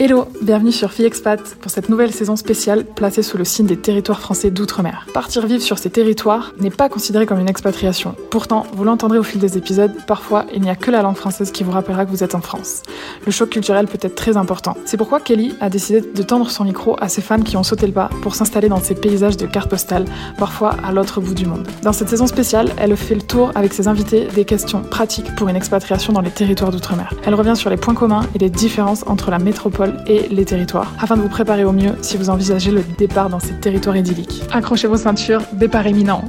[0.00, 3.76] Hello, bienvenue sur Fille Expat pour cette nouvelle saison spéciale placée sous le signe des
[3.76, 5.08] territoires français d'outre-mer.
[5.12, 8.14] Partir vivre sur ces territoires n'est pas considéré comme une expatriation.
[8.30, 11.50] Pourtant, vous l'entendrez au fil des épisodes, parfois il n'y a que la langue française
[11.50, 12.84] qui vous rappellera que vous êtes en France.
[13.26, 14.76] Le choc culturel peut être très important.
[14.84, 17.88] C'est pourquoi Kelly a décidé de tendre son micro à ces femmes qui ont sauté
[17.88, 20.04] le pas pour s'installer dans ces paysages de cartes postales,
[20.38, 21.66] parfois à l'autre bout du monde.
[21.82, 25.48] Dans cette saison spéciale, elle fait le tour avec ses invités des questions pratiques pour
[25.48, 27.12] une expatriation dans les territoires d'outre-mer.
[27.26, 30.94] Elle revient sur les points communs et les différences entre la métropole et les territoires,
[31.00, 34.42] afin de vous préparer au mieux si vous envisagez le départ dans ces territoires idylliques.
[34.52, 36.24] Accrochez vos ceintures, départ imminent.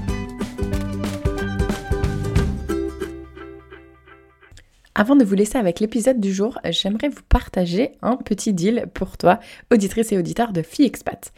[5.00, 9.17] Avant de vous laisser avec l'épisode du jour, j'aimerais vous partager un petit deal pour
[9.17, 9.40] toi,
[9.72, 11.31] auditrice et auditeur de Fille Expat.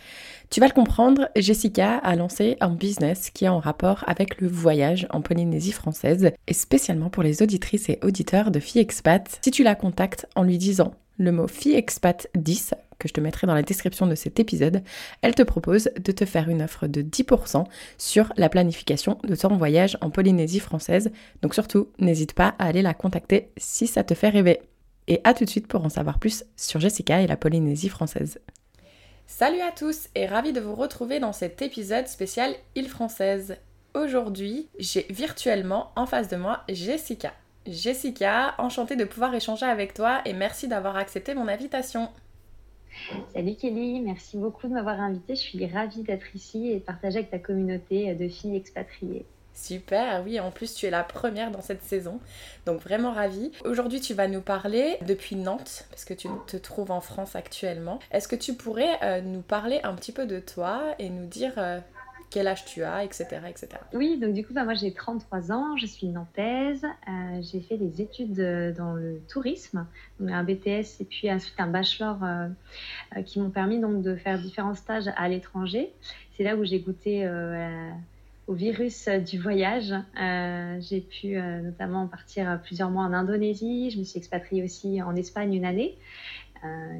[0.50, 4.48] Tu vas le comprendre, Jessica a lancé un business qui est en rapport avec le
[4.48, 9.40] voyage en Polynésie française et spécialement pour les auditrices et auditeurs de Fille Expat.
[9.44, 13.48] Si tu la contactes en lui disant le mot FiExpat 10 que je te mettrai
[13.48, 14.84] dans la description de cet épisode,
[15.22, 17.66] elle te propose de te faire une offre de 10%
[17.98, 21.12] sur la planification de ton voyage en Polynésie française.
[21.42, 24.60] Donc surtout, n'hésite pas à aller la contacter si ça te fait rêver.
[25.08, 28.40] Et à tout de suite pour en savoir plus sur Jessica et la Polynésie française.
[29.26, 33.58] Salut à tous et ravi de vous retrouver dans cet épisode spécial Île française.
[33.96, 37.34] Aujourd'hui, j'ai virtuellement en face de moi Jessica.
[37.68, 42.10] Jessica, enchantée de pouvoir échanger avec toi et merci d'avoir accepté mon invitation.
[43.34, 45.36] Salut Kelly, merci beaucoup de m'avoir invitée.
[45.36, 49.26] Je suis ravie d'être ici et de partager avec ta communauté de filles expatriées.
[49.54, 52.20] Super, oui, en plus tu es la première dans cette saison,
[52.66, 53.52] donc vraiment ravie.
[53.66, 58.00] Aujourd'hui tu vas nous parler depuis Nantes, parce que tu te trouves en France actuellement.
[58.12, 61.54] Est-ce que tu pourrais euh, nous parler un petit peu de toi et nous dire
[61.58, 61.80] euh,
[62.32, 63.26] quel âge tu as, etc.
[63.48, 63.68] etc.
[63.94, 67.78] Oui, donc du coup, bah, moi j'ai 33 ans, je suis nantaise, euh, j'ai fait
[67.78, 69.86] des études euh, dans le tourisme,
[70.26, 74.76] un BTS et puis ensuite un bachelor euh, qui m'ont permis donc de faire différents
[74.76, 75.92] stages à l'étranger.
[76.38, 77.30] C'est là où j'ai goûté
[78.48, 79.94] au virus du voyage.
[80.16, 85.54] j'ai pu notamment partir plusieurs mois en Indonésie, je me suis expatriée aussi en Espagne
[85.54, 85.98] une année.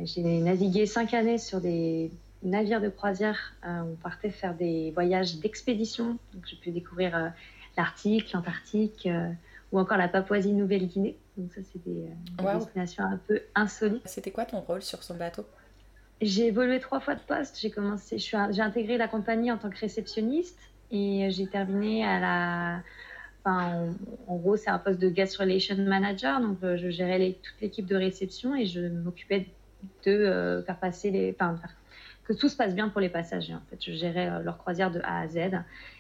[0.04, 2.12] j'ai navigué cinq années sur des
[2.44, 3.54] navire de croisière.
[3.66, 6.18] Euh, on partait faire des voyages d'expédition.
[6.34, 7.30] Donc, j'ai pu découvrir euh,
[7.78, 9.32] l'Arctique, l'Antarctique euh,
[9.72, 11.18] ou encore la Papouasie-Nouvelle-Guinée.
[11.38, 12.08] Donc, ça, c'est des,
[12.38, 14.02] destinations un peu insolites.
[14.06, 15.46] C'était quoi ton rôle sur son bateau?
[16.22, 17.60] J'ai évolué trois fois de poste.
[17.60, 20.60] J'ai commencé, j'ai intégré la compagnie en tant que réceptionniste
[20.92, 22.84] et j'ai terminé à la.
[23.44, 23.88] Enfin,
[24.28, 26.40] en, gros, c'est un poste de guest relation manager.
[26.40, 29.48] Donc, je gérais toute l'équipe de réception et je m'occupais
[30.06, 31.76] de faire passer les, enfin, faire
[32.32, 33.54] que tout se passe bien pour les passagers.
[33.54, 35.52] En fait, je gérais euh, leur croisière de A à Z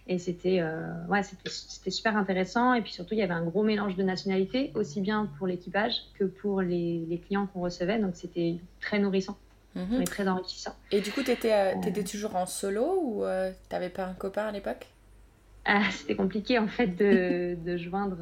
[0.07, 2.73] et c'était euh, ouais, c'était super intéressant.
[2.73, 5.93] Et puis surtout, il y avait un gros mélange de nationalités, aussi bien pour l'équipage
[6.17, 7.99] que pour les, les clients qu'on recevait.
[7.99, 9.37] Donc c'était très nourrissant.
[10.01, 10.75] Et très enrichissant.
[10.91, 14.13] Et du coup, tu étais, euh, étais, toujours en solo ou tu n'avais pas un
[14.13, 14.85] copain à l'époque?
[15.65, 18.17] Ah, C'était compliqué en fait de, de joindre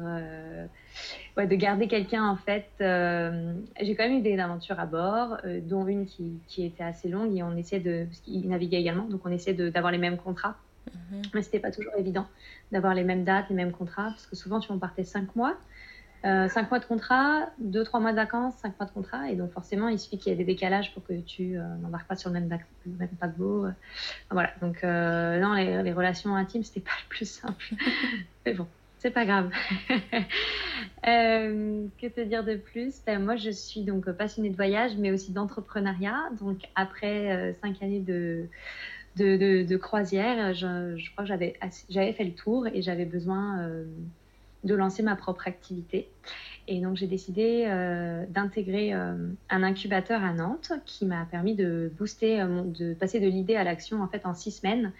[1.36, 2.68] ouais, de garder quelqu'un en fait.
[2.80, 6.84] Euh, j'ai quand même eu des aventures à bord, euh, dont une qui, qui, était
[6.84, 9.98] assez longue et on essaie de, parce qu'il naviguait également, donc on essaie d'avoir les
[9.98, 10.56] mêmes contrats.
[10.86, 11.22] Mhm.
[11.34, 12.26] Mais c'était pas toujours évident
[12.72, 15.56] d'avoir les mêmes dates, les mêmes contrats, parce que souvent tu en partais cinq mois.
[16.24, 19.30] Euh, cinq mois de contrat, deux, trois mois de vacances, cinq mois de contrat.
[19.30, 22.16] Et donc, forcément, il suffit qu'il y ait des décalages pour que tu n'embarques pas
[22.16, 23.66] sur le même, le même paquebot.
[24.30, 24.50] voilà.
[24.60, 27.74] Donc, non, les, les, relations intimes, c'était pas le plus simple.
[28.46, 28.66] Mais bon,
[29.00, 29.50] c'est pas grave.
[31.08, 33.02] Euh, que te dire de plus?
[33.06, 36.28] Ben, Moi, je suis donc passionnée de voyage, mais aussi d'entrepreneuriat.
[36.38, 38.46] Donc, après euh, cinq années de,
[39.16, 43.84] de, croisière, je, crois que j'avais, j'avais fait le tour et j'avais besoin euh,
[44.64, 46.08] de lancer ma propre activité.
[46.68, 47.64] Et donc, j'ai décidé
[48.28, 52.44] d'intégrer un incubateur à Nantes qui m'a permis de booster,
[52.78, 54.92] de passer de l'idée à l'action en fait en six semaines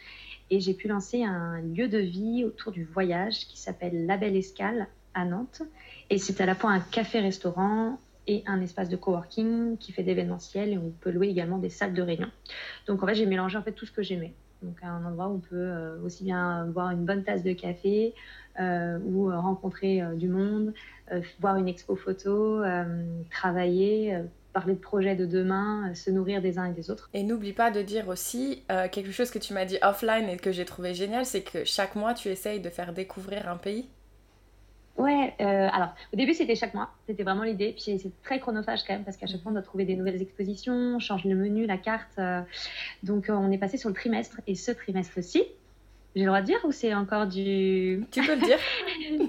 [0.51, 4.37] et j'ai pu lancer un lieu de vie autour du voyage qui s'appelle La Belle
[4.37, 5.63] Escale à Nantes.
[6.11, 10.71] Et c'est à la fois un café-restaurant et un espace de coworking qui fait d'événementiel
[10.71, 12.29] et on peut louer également des salles de réunion.
[12.87, 14.35] Donc en fait, j'ai mélangé en fait tout ce que j'aimais.
[14.63, 18.13] Donc un endroit où on peut euh, aussi bien boire une bonne tasse de café
[18.13, 20.75] euh, ou rencontrer euh, du monde,
[21.41, 22.63] voir une expo photo,
[23.31, 27.11] travailler, parler de projets de demain, euh, se nourrir des uns et des autres.
[27.15, 30.37] Et n'oublie pas de dire aussi euh, quelque chose que tu m'as dit offline et
[30.37, 33.89] que j'ai trouvé génial, c'est que chaque mois tu essayes de faire découvrir un pays.
[34.97, 37.73] Ouais, euh, alors au début c'était chaque mois, c'était vraiment l'idée.
[37.73, 40.21] Puis c'est très chronophage quand même parce qu'à chaque fois on doit trouver des nouvelles
[40.21, 42.21] expositions, on change le menu, la carte.
[43.03, 45.45] donc on est passé sur le trimestre et ce trimestre-ci,
[46.17, 48.05] J'ai le droit de dire ou c'est encore du.
[48.11, 48.59] Tu peux le dire.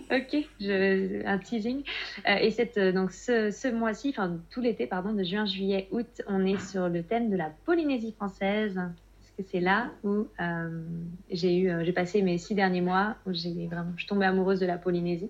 [0.11, 1.25] ok, je...
[1.27, 1.83] un teasing.
[2.27, 5.87] Euh, et cette, euh, donc ce, ce mois-ci, enfin tout l'été, pardon, de juin, juillet,
[5.91, 8.73] août, on est sur le thème de la Polynésie française.
[8.75, 10.81] Parce que c'est là où euh,
[11.29, 14.59] j'ai eu, j'ai passé mes six derniers mois où j'ai vraiment, je suis tombée amoureuse
[14.59, 15.29] de la Polynésie.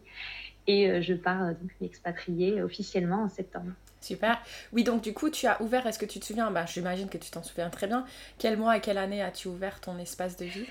[0.68, 3.72] Et je pars donc m'expatrier officiellement en septembre.
[4.00, 4.42] Super.
[4.74, 7.18] Oui, donc du coup, tu as ouvert, est-ce que tu te souviens, bah, j'imagine que
[7.18, 8.06] tu t'en souviens très bien,
[8.40, 10.66] quel mois et quelle année as-tu ouvert ton espace de vie?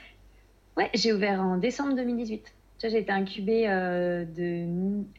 [0.77, 2.55] Ouais, j'ai ouvert en décembre 2018.
[2.89, 4.65] J'ai été incubée euh, de.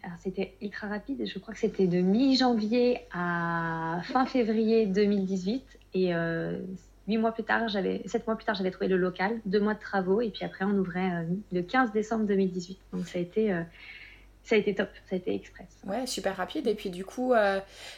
[0.03, 1.27] Alors, c'était ultra rapide.
[1.27, 5.63] Je crois que c'était de mi-janvier à fin février 2018.
[5.93, 6.57] Et euh,
[7.07, 9.79] mois plus tard, j'avais, sept mois plus tard, j'avais trouvé le local, deux mois de
[9.79, 10.21] travaux.
[10.21, 12.79] Et puis après, on ouvrait euh, le 15 décembre 2018.
[12.93, 13.53] Donc, ça a été.
[14.43, 15.67] ça a été top, ça a été express.
[15.85, 16.65] Ouais, super rapide.
[16.65, 17.33] Et puis du coup,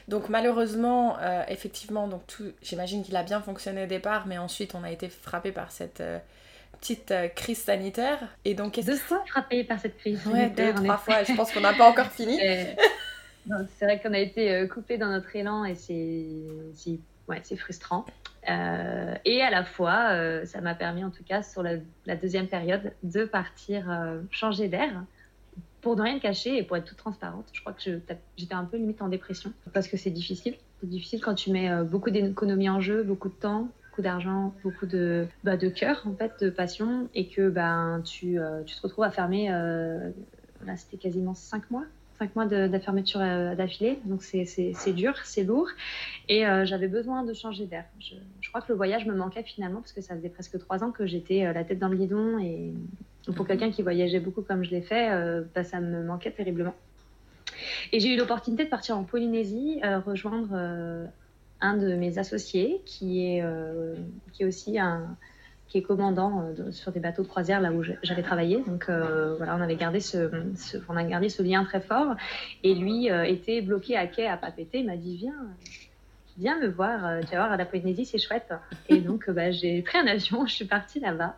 [0.09, 1.15] donc malheureusement,
[1.47, 5.07] effectivement, donc tout, j'imagine qu'il a bien fonctionné au départ, mais ensuite on a été
[5.07, 6.03] frappé par cette
[6.83, 8.19] petite euh, crise sanitaire.
[8.43, 11.23] Et donc, deux fois frappé par cette crise ouais, Deux, trois fois.
[11.23, 12.37] Je pense qu'on n'a pas encore fini.
[13.77, 16.99] c'est vrai qu'on a été euh, coupé dans notre élan et c'est
[17.29, 18.05] ouais, frustrant.
[18.49, 22.91] Euh, et à la fois, ça m'a permis, en tout cas, sur la, deuxième période,
[23.03, 23.85] de partir
[24.29, 24.91] changer d'air
[25.79, 27.45] pour ne rien cacher et pour être toute transparente.
[27.53, 27.81] Je crois que
[28.37, 30.55] j'étais un peu limite en dépression parce que c'est difficile.
[30.81, 34.87] C'est difficile quand tu mets beaucoup d'économies en jeu, beaucoup de temps, beaucoup d'argent, beaucoup
[34.87, 38.81] de, bah, de cœur, en fait, de passion, et que ben, tu, euh, tu te
[38.81, 40.09] retrouves à fermer, euh,
[40.65, 41.83] là c'était quasiment cinq mois,
[42.17, 45.67] cinq mois de, fermeture euh, d'affilée, donc c'est dur, c'est lourd,
[46.27, 47.85] et j'avais besoin de changer d'air.
[47.99, 50.83] Je, je, crois que le voyage me manquait finalement, parce que ça faisait presque trois
[50.83, 52.73] ans que j'étais la tête dans le guidon, et
[53.27, 53.47] pour mhm.
[53.47, 55.11] quelqu'un qui voyageait beaucoup comme je l'ai fait,
[55.53, 56.73] bah, ça me manquait terriblement.
[57.91, 60.57] Et j'ai eu l'opportunité de partir en Polynésie, rejoindre
[61.63, 63.95] un de mes associés qui est, euh,
[64.33, 65.17] qui est aussi un
[65.69, 68.61] qui est commandant euh, sur des bateaux de croisière là où j'avais travaillé.
[68.67, 70.29] Donc euh, voilà, on avait gardé ce,
[70.87, 72.15] on a gardé ce lien très fort.
[72.63, 74.79] Et lui était bloqué à quai à Papété.
[74.79, 75.47] Il m'a dit viens,
[76.37, 77.21] viens me voir.
[77.21, 78.53] tu vas voir à la Polynésie, c'est chouette.
[78.89, 81.37] Et donc bah, j'ai pris un avion, je suis partie là-bas.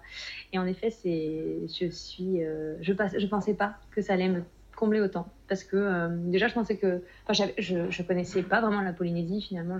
[0.51, 2.41] Et en effet, c'est, je suis,
[2.81, 4.41] je, je pensais pas que ça allait me
[4.75, 5.27] combler autant.
[5.47, 7.01] Parce que euh, déjà, je pensais que.
[7.27, 9.41] Enfin, je ne connaissais pas vraiment la Polynésie.
[9.41, 9.77] Finalement.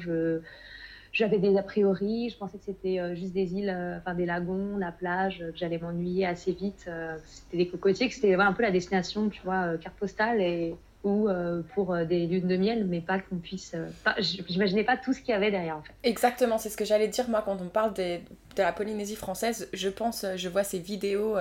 [1.12, 4.76] J'avais des a priori, je pensais que c'était euh, juste des îles, euh, des lagons,
[4.78, 6.90] la plage, que j'allais m'ennuyer assez vite.
[7.26, 10.76] c'était des cocotiers, que c'était un peu la destination, tu vois, carte postale et
[11.06, 11.30] ou
[11.76, 13.76] pour des lunes de miel, mais pas qu'on puisse.
[14.18, 15.94] J'imaginais pas tout ce qu'il y avait derrière en fait.
[16.04, 18.18] Exactement, c'est ce que j'allais dire moi quand on parle de
[18.58, 19.70] la Polynésie française.
[19.72, 21.38] Je pense, je vois ces vidéos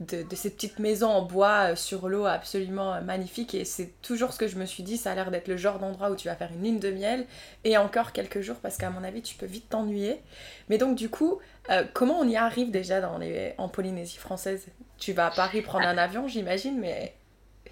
[0.00, 3.54] de, ces petites maisons en bois euh, sur l'eau absolument euh, magnifiques.
[3.54, 5.78] Et c'est toujours ce que je me suis dit, ça a l'air d'être le genre
[5.78, 7.26] d'endroit où tu vas faire une ligne de miel
[7.64, 10.20] et encore quelques jours parce qu'à mon avis, tu peux vite t'ennuyer.
[10.68, 11.38] Mais donc, du coup,
[11.70, 14.66] euh, comment on y arrive déjà dans les, en Polynésie française?
[14.98, 17.14] Tu vas à Paris prendre un avion, j'imagine, mais.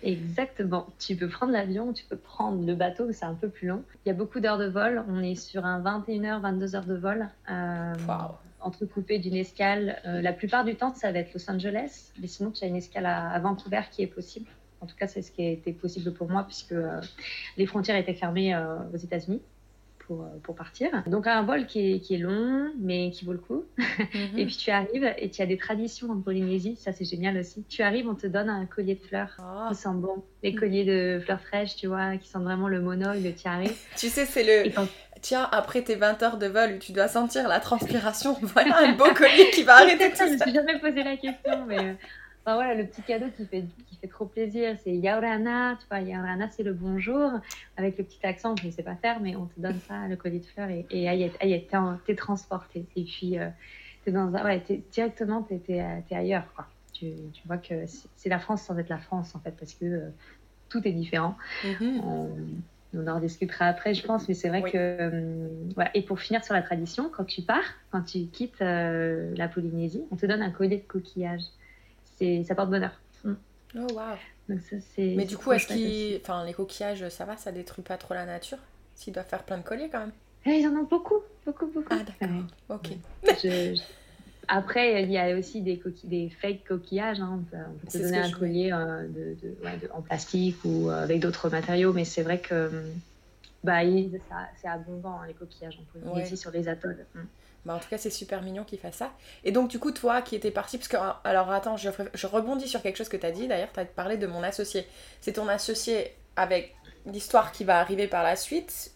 [0.03, 0.87] Exactement.
[0.99, 3.83] Tu peux prendre l'avion, tu peux prendre le bateau, c'est un peu plus long.
[4.05, 5.05] Il y a beaucoup d'heures de vol.
[5.09, 7.29] On est sur un 21h, 22h de vol.
[7.51, 7.95] Euh,
[8.65, 10.01] entrecoupé d'une escale.
[10.07, 12.77] Euh, la plupart du temps, ça va être Los Angeles, mais sinon, tu as une
[12.77, 14.47] escale à, Vancouver qui est possible.
[14.81, 17.01] En tout cas, c'est ce qui a été possible pour moi puisque euh,
[17.57, 19.41] les frontières étaient fermées euh, aux États-Unis.
[20.07, 20.91] Pour, pour, partir.
[21.07, 23.65] Donc un vol qui est, qui est, long, mais qui vaut le coup.
[23.79, 23.87] Mhm.
[24.39, 27.65] et puis tu arrives et tu as des traditions en Polynésie, ça c'est génial aussi.
[27.71, 29.69] Tu arrives, on te donne un collier de fleurs oh.
[29.71, 30.23] qui sent bon.
[30.43, 33.63] Les colliers de fleurs fraîches, tu vois, qui sentent vraiment le mono, le tiare.
[33.97, 34.71] tu sais, c'est le
[35.25, 38.93] tiens, après tes 20 heures de vol où tu dois sentir la transpiration, voilà un
[38.93, 40.27] beau collier qui va arrêter tout ça.
[40.27, 41.97] Je me suis jamais posé la question, mais
[42.47, 46.01] euh, voilà, le petit cadeau qui fait, qui fait trop plaisir, c'est Yaurana, tu vois,
[46.01, 47.31] Yaurana c'est le bonjour,
[47.77, 50.17] avec le petit accent, je ne sais pas faire, mais on te donne ça, le
[50.17, 51.67] collier de fleurs, et, et aïe,
[52.07, 52.87] t'es transporté.
[52.97, 53.49] Et puis, euh,
[54.07, 56.67] es dans ouais, directement, t'es es, ailleurs, quoi.
[56.93, 57.87] Tu, tu vois que
[58.17, 60.11] c'est la France sans être la France, en fait, parce que euh,
[60.69, 61.37] tout est différent.
[61.65, 62.03] Mm-hmm
[62.95, 64.77] on en discutera après, je pense, mais c'est vrai que.
[64.77, 65.91] Euh, voilà.
[65.95, 70.05] Et pour finir sur la tradition, quand tu pars, quand tu quittes euh, la Polynésie,
[70.11, 71.45] on te donne un collier de coquillages.
[72.19, 72.93] Ça porte bonheur.
[73.25, 73.35] Mm.
[73.77, 74.17] Oh, waouh!
[74.99, 78.59] Mais du coup, est-ce enfin, les coquillages, ça va, ça détruit pas trop la nature?
[78.95, 80.13] S'ils doivent faire plein de colliers quand même.
[80.47, 81.89] Eh, ils en ont beaucoup, beaucoup, beaucoup.
[81.91, 82.37] Ah, d'accord.
[82.69, 82.91] Ok.
[83.25, 83.81] je,
[84.49, 87.21] après, il y a aussi des, des fake coquillages.
[87.21, 87.41] Hein.
[87.41, 91.93] On peut, te donner un collier euh, de, en plastique ou euh, avec d'autres matériaux,
[91.93, 92.71] mais c'est vrai que
[93.63, 93.81] bah,
[94.61, 95.79] c'est abondant hein, les coquillages.
[95.81, 96.37] On peut ouais.
[96.37, 97.07] sur les atolls.
[97.15, 97.21] Mm.
[97.65, 99.13] Bah, en tout cas, c'est super mignon qu'il fasse ça.
[99.45, 102.69] Et donc, du coup, toi qui étais partie, parce que, alors attends, je, je rebondis
[102.69, 103.49] sur quelque chose que tu as dit.
[103.49, 104.87] D'ailleurs, tu as parlé de mon associé.
[105.21, 106.75] C'est ton associé avec
[107.07, 108.93] l'histoire qui va arriver par la suite?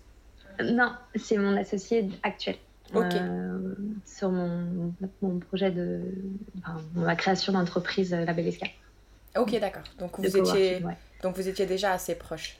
[0.62, 2.56] Non, c'est mon associé actuel.
[2.94, 3.14] Ok.
[3.14, 3.74] Euh,
[4.06, 6.00] sur mon, mon projet de
[6.60, 8.70] enfin, ma création d'entreprise La Belle Escale.
[9.36, 9.82] Ok, d'accord.
[9.98, 10.82] Donc vous étiez
[11.22, 12.58] donc vous étiez déjà assez proche.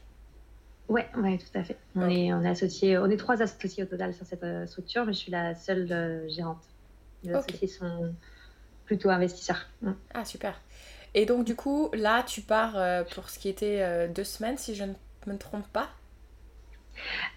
[0.88, 1.76] Ouais, ouais, tout à fait.
[1.95, 5.12] On est on est associés, on est trois associés au total sur cette structure, mais
[5.12, 6.62] je suis la seule gérante.
[7.25, 8.14] Les associés sont
[8.87, 9.66] plutôt investisseurs.
[9.83, 9.92] Mm.
[10.14, 10.61] Ah super.
[11.14, 14.85] Et donc du coup là tu pars pour ce qui était deux semaines si je
[14.85, 14.95] ne
[15.26, 15.90] me trompe pas?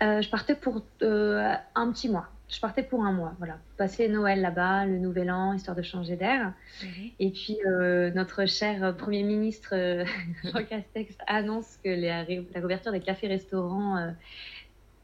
[0.02, 2.28] Euh, je partais pour euh, un petit mois.
[2.52, 3.58] Je partais pour un mois, voilà.
[3.78, 6.54] Passer Noël là-bas, le Nouvel An, histoire de changer d'air.
[6.84, 7.10] Mhm.
[7.20, 9.74] Et puis, euh, notre cher Premier ministre
[10.44, 14.14] Jean Castex annonce que la, la couverture des cafés-restaurants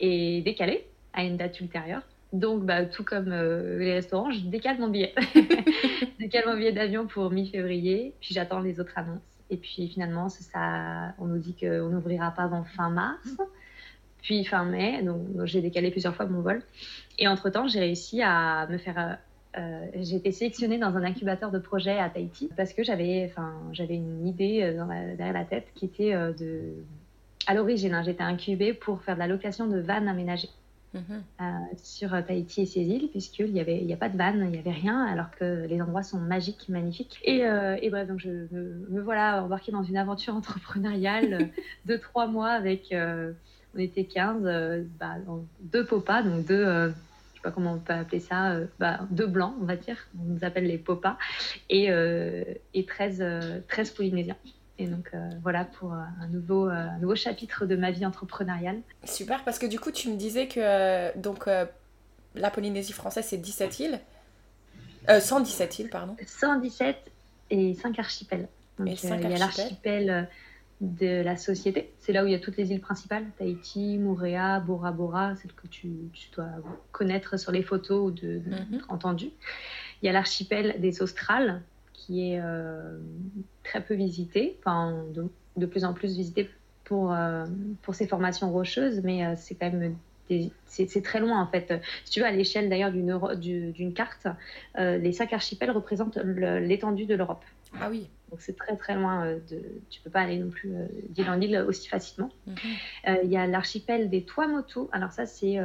[0.01, 2.01] est décalée à une date ultérieure.
[2.33, 5.13] Donc, bah, tout comme les restaurants, je décale mon billet.
[5.33, 9.21] je décale mon billet d'avion pour mi-février, puis j'attends les autres annonces.
[9.49, 13.37] Et puis finalement, ça, on nous dit qu'on n'ouvrira pas avant fin mars
[14.27, 15.01] puis fin mai.
[15.03, 16.61] Donc, j'ai décalé plusieurs fois mon vol.
[17.17, 19.17] Et entre-temps, j'ai réussi à me faire...
[19.57, 23.53] Euh, j'ai été sélectionnée dans un incubateur de projet à Tahiti parce que j'avais, enfin,
[23.71, 26.73] j'avais une idée euh, dans derrière la tête qui était euh, de...
[27.47, 30.49] À l'origine, hein, j'étais incubée pour faire de la location de vannes aménagées.
[30.93, 31.21] Mhm.
[31.83, 34.51] sur Tahiti et ses îles, puisqu'il n'y avait, il y a pas de vannes, il
[34.51, 37.19] n'y avait rien, alors que les endroits sont magiques, magnifiques.
[37.25, 41.49] Et, et bref, donc je me, voilà embarquée dans une aventure entrepreneuriale
[41.85, 42.93] de trois mois avec
[43.77, 45.15] on était 15, euh, bah,
[45.61, 46.89] deux popas, donc deux, euh,
[47.47, 50.43] pas comment on peut appeler ça, euh, bah, deux blancs, on va dire, on nous
[50.43, 51.17] appelle les popas,
[51.69, 51.89] et,
[52.73, 53.23] et 13,
[53.67, 54.37] 13 Polynésiens.
[54.79, 55.11] Et donc
[55.41, 56.69] voilà pour un nouveau,
[57.01, 58.79] nouveau chapitre de ma vie entrepreneuriale.
[59.03, 61.47] Super, parce que du coup, tu me disais que donc,
[62.35, 63.99] la Polynésie française, c'est 17 îles.
[65.07, 66.15] 117 îles, pardon.
[66.25, 66.95] 117
[67.49, 68.47] et 5 archipels.
[68.77, 70.27] Donc, il y a l'archipel
[70.81, 71.91] de la société.
[71.99, 75.53] C'est là où il y a toutes les îles principales, Tahiti, Moorea, Bora Bora, celles
[75.53, 75.89] que tu,
[76.35, 76.49] dois
[76.91, 78.41] connaître sur les photos ou de,
[78.87, 79.31] entendu.
[80.01, 81.61] Il y a l'archipel des Australes,
[81.93, 82.99] qui est euh,
[83.63, 85.03] très peu visité, enfin
[85.55, 86.49] de, plus en plus visité
[86.83, 87.45] pour, euh,
[87.81, 89.95] pour ses formations rocheuses, mais euh, c'est quand même
[90.65, 91.73] c'est très loin en fait.
[92.03, 94.27] Si tu veux, à l'échelle d'ailleurs d'une carte,
[94.77, 97.45] les cinq archipels représentent l'étendue de l'Europe.
[97.79, 98.09] Ah oui.
[98.29, 99.61] Donc c'est très très loin euh, de.
[99.89, 102.29] Tu peux pas aller non plus euh, d'île en île aussi facilement.
[102.45, 102.55] Mhm.
[103.07, 104.81] Euh, il y a l'archipel des Tuamotu.
[104.91, 105.57] Alors ça c'est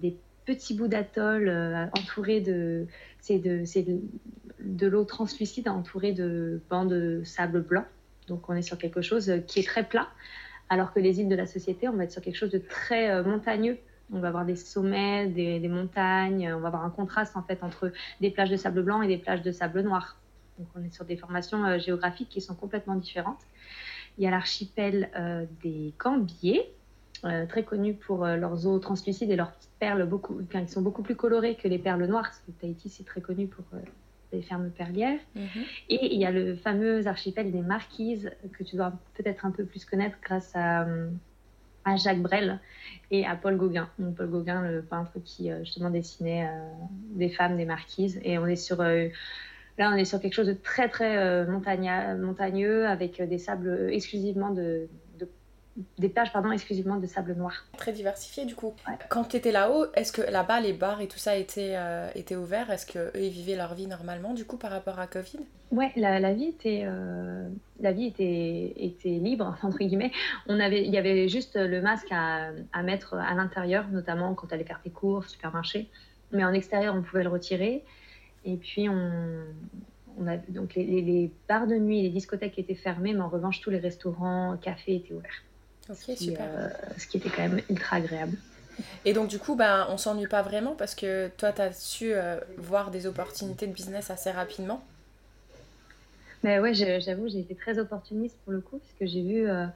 [0.00, 1.48] des petits bouts d'atoll
[1.96, 2.86] entourés de.
[3.20, 4.00] C'est de, de,
[4.60, 7.84] de l'eau translucide entourée de bancs de sable blanc.
[8.28, 10.08] Donc on est sur quelque chose qui est très plat.
[10.68, 13.22] Alors que les îles de la société, on va être sur quelque chose de très
[13.22, 13.78] montagneux.
[14.14, 16.52] On va avoir des sommets, des, des, montagnes.
[16.54, 19.16] On va avoir un contraste en fait entre des plages de sable blanc et des
[19.16, 20.18] plages de sable noir.
[20.62, 23.40] Donc on est sur des formations euh, géographiques qui sont complètement différentes.
[24.16, 26.70] Il y a l'archipel euh, des Cambiers,
[27.24, 31.02] euh, très connu pour leurs eaux translucides et leurs petites perles beaucoup, qui sont beaucoup
[31.02, 33.64] plus colorées que les perles noires, parce que Tahiti c'est très connu pour
[34.32, 35.20] les fermes perlières.
[35.34, 35.62] Mhm.
[35.88, 39.64] Et il y a le fameux archipel des Marquises, que tu dois peut-être un peu
[39.64, 40.86] plus connaître grâce à,
[41.84, 42.60] à Jacques Brel
[43.10, 43.88] et à Paul Gauguin.
[44.16, 46.48] Paul Gauguin, le peintre qui justement dessinait
[47.14, 48.20] des femmes, des marquises.
[48.24, 48.82] Et on est sur
[49.78, 53.68] Là, on est sur quelque chose de très, très euh, montagneux avec euh, des sables
[53.68, 54.88] euh, exclusivement de,
[55.98, 57.64] des plages pardon, exclusivement de sable noir.
[57.78, 58.74] Très diversifié du coup.
[59.08, 61.74] Quand tu étais là-haut, est-ce que là-bas les bars et tout ça étaient,
[62.14, 62.70] étaient ouverts?
[62.70, 65.38] Est-ce qu'eux ils vivaient leur vie normalement du coup par rapport à Covid?
[65.70, 66.86] Ouais, la, la, vie était,
[67.80, 70.12] la vie était, était libre entre guillemets.
[70.46, 74.48] On avait, il y avait juste le masque à, à mettre à l'intérieur, notamment quand
[74.48, 75.88] tu allais faire tes courses, supermarché.
[76.32, 77.82] Mais en extérieur, on pouvait le retirer.
[78.44, 79.10] Et puis, on,
[80.18, 83.28] on a, donc les, les, bars de nuit et les discothèques étaient fermés, mais en
[83.28, 85.42] revanche, tous les restaurants, cafés étaient ouverts.
[85.88, 86.46] Ok, ce qui, super.
[86.48, 86.68] Euh,
[86.98, 88.36] ce qui était quand même ultra agréable.
[89.04, 92.12] Et donc, du coup, ben, on s'ennuie pas vraiment parce que toi, tu as su
[92.12, 94.82] euh, voir des opportunités de business assez rapidement.
[96.42, 99.66] Mais ben ouais, j'avoue, j'ai été très opportuniste pour le coup, puisque j'ai vu, euh,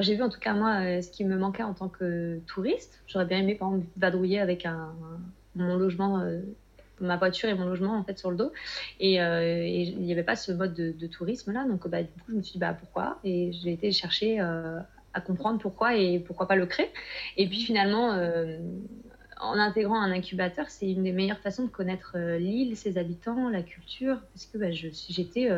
[0.00, 2.98] j'ai vu en tout cas moi ce qui me manquait en tant que touriste.
[3.06, 4.94] J'aurais bien aimé, par exemple, vadrouiller avec un,
[5.54, 6.24] mon logement
[7.00, 8.52] ma voiture et mon logement en fait sur le dos.
[9.00, 11.64] Et, euh, il n'y avait pas ce mode de, tourisme là.
[11.66, 13.18] Donc bah, du coup, je me suis dit bah, pourquoi?
[13.24, 14.78] Et j'ai été chercher euh,
[15.14, 16.90] à comprendre pourquoi et pourquoi pas le créer.
[17.36, 18.58] Et puis finalement, euh,
[19.40, 23.62] en intégrant un incubateur, c'est une des meilleures façons de connaître l'île, ses habitants, la
[23.62, 25.48] culture, parce que bah, j'étais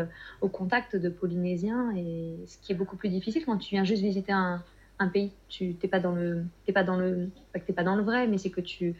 [0.40, 4.02] au contact de Polynésiens et ce qui est beaucoup plus difficile quand tu viens juste
[4.02, 4.62] visiter un,
[5.14, 5.32] pays.
[5.48, 6.44] Tu n'es pas dans le,
[6.74, 8.94] pas dans le, que pas dans le vrai, mais c'est que tu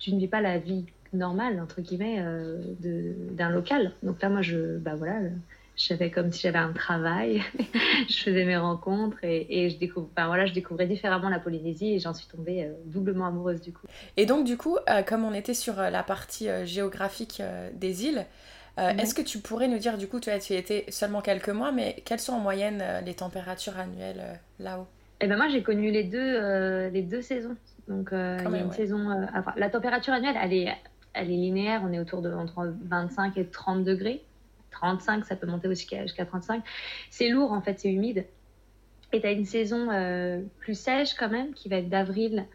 [0.00, 4.42] tu ne vis pas la vie normal entre guillemets euh, d'un local donc là moi
[4.42, 5.20] je bah voilà
[5.80, 7.42] je faisais comme si j'avais un travail.
[8.08, 11.98] je faisais mes rencontres et, et je, découvre, voilà, je découvrais différemment la Polynésie et
[11.98, 13.86] j'en suis tombée euh, doublement amoureuse du coup.
[14.16, 17.42] Et donc du coup, euh, comme on était sur la partie géographique
[17.74, 18.26] des îles,
[18.78, 21.70] est-ce que tu pourrais nous dire, du coup, tu as, tu été seulement quelques mois,
[21.70, 24.86] mais quelles sont en moyenne les températures annuelles là-haut?
[25.20, 27.56] Eh ben moi, j'ai connu les deux, les deux saisons.
[27.88, 29.28] Donc, il y a une saison.
[29.34, 30.74] Enfin, la température annuelle, elle est,
[31.12, 31.82] elle est linéaire.
[31.84, 34.22] On est autour de entre 25 et 30 degrés.
[34.70, 36.62] 35, ça peut monter jusqu'à 35.
[37.10, 38.24] C'est lourd en fait, c'est humide.
[39.12, 42.46] Et tu as une saison euh, plus sèche quand même, qui va être d'avril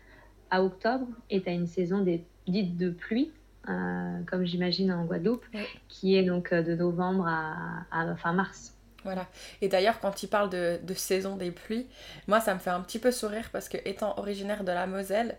[0.51, 1.07] à octobre.
[1.29, 3.31] Et tu as une saison des, dite de pluie,
[3.69, 5.45] euh, comme j'imagine en Guadeloupe,
[5.89, 8.73] qui est donc euh, de novembre à, fin mars.
[9.03, 9.27] Voilà.
[9.61, 11.85] Et d'ailleurs, quand il parle de, de, saison des pluies,
[12.27, 15.35] moi, ça me fait un petit peu sourire parce que, étant originaire de la Moselle,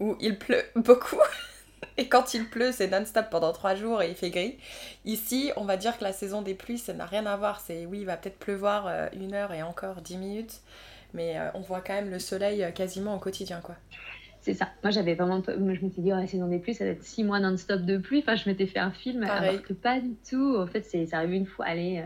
[0.00, 1.20] où il pleut beaucoup,
[1.96, 4.56] et quand il pleut, c'est non-stop pendant trois jours et il fait gris.
[5.04, 7.60] Ici, on va dire que la saison des pluies, ça n'a rien à voir.
[7.60, 10.60] C'est oui, il va peut-être pleuvoir euh, une heure et encore dix minutes,
[11.14, 13.76] mais euh, on voit quand même le soleil euh, quasiment au quotidien, quoi.
[14.40, 14.68] C'est ça.
[14.82, 15.40] Moi, j'avais vraiment.
[15.58, 17.82] Moi, je m'étais dit, oh, la saison des pluies, ça va être six mois non-stop
[17.82, 18.20] de pluie.
[18.20, 20.56] Enfin, je m'étais fait un film, alors que pas du tout.
[20.58, 21.66] En fait, c'est ça arrive une fois.
[21.66, 22.02] Allez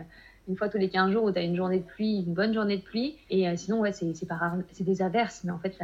[0.47, 2.53] une fois tous les 15 jours où tu as une journée de pluie, une bonne
[2.53, 3.17] journée de pluie.
[3.29, 5.77] Et euh, sinon, ouais, c'est des averses, mais en fait,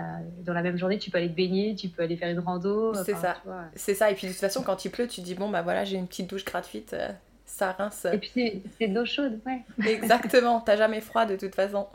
[0.46, 2.94] dans la même journée, tu peux aller te baigner, tu peux aller faire une rando.
[3.04, 3.38] C'est ça.
[3.76, 4.10] C'est ça.
[4.10, 6.08] Et puis de toute façon, quand il pleut, tu dis, bon, bah voilà, j'ai une
[6.08, 7.10] petite douche gratuite, euh,
[7.46, 8.06] ça rince.
[8.12, 9.62] Et puis c'est de l'eau chaude, ouais.
[9.88, 11.88] Exactement, t'as jamais froid de toute façon.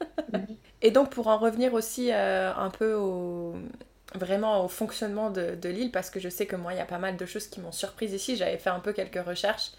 [0.82, 3.54] Et donc, pour en revenir aussi euh, un peu au
[4.14, 6.86] vraiment au fonctionnement de, de l'île parce que je sais que moi il y a
[6.86, 9.72] pas mal de choses qui m'ont surprise ici j'avais fait un peu quelques recherches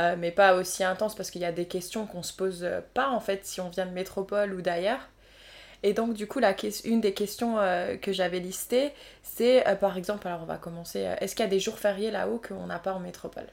[0.00, 3.10] euh, mais pas aussi intense parce qu'il y a des questions qu'on se pose pas
[3.10, 5.08] en fait si on vient de métropole ou d'ailleurs.
[5.82, 9.96] Et donc du coup, la une des questions euh, que j'avais listées, c'est euh, par
[9.96, 12.78] exemple, alors on va commencer, est-ce qu'il y a des jours fériés là-haut qu'on n'a
[12.78, 13.46] pas en métropole?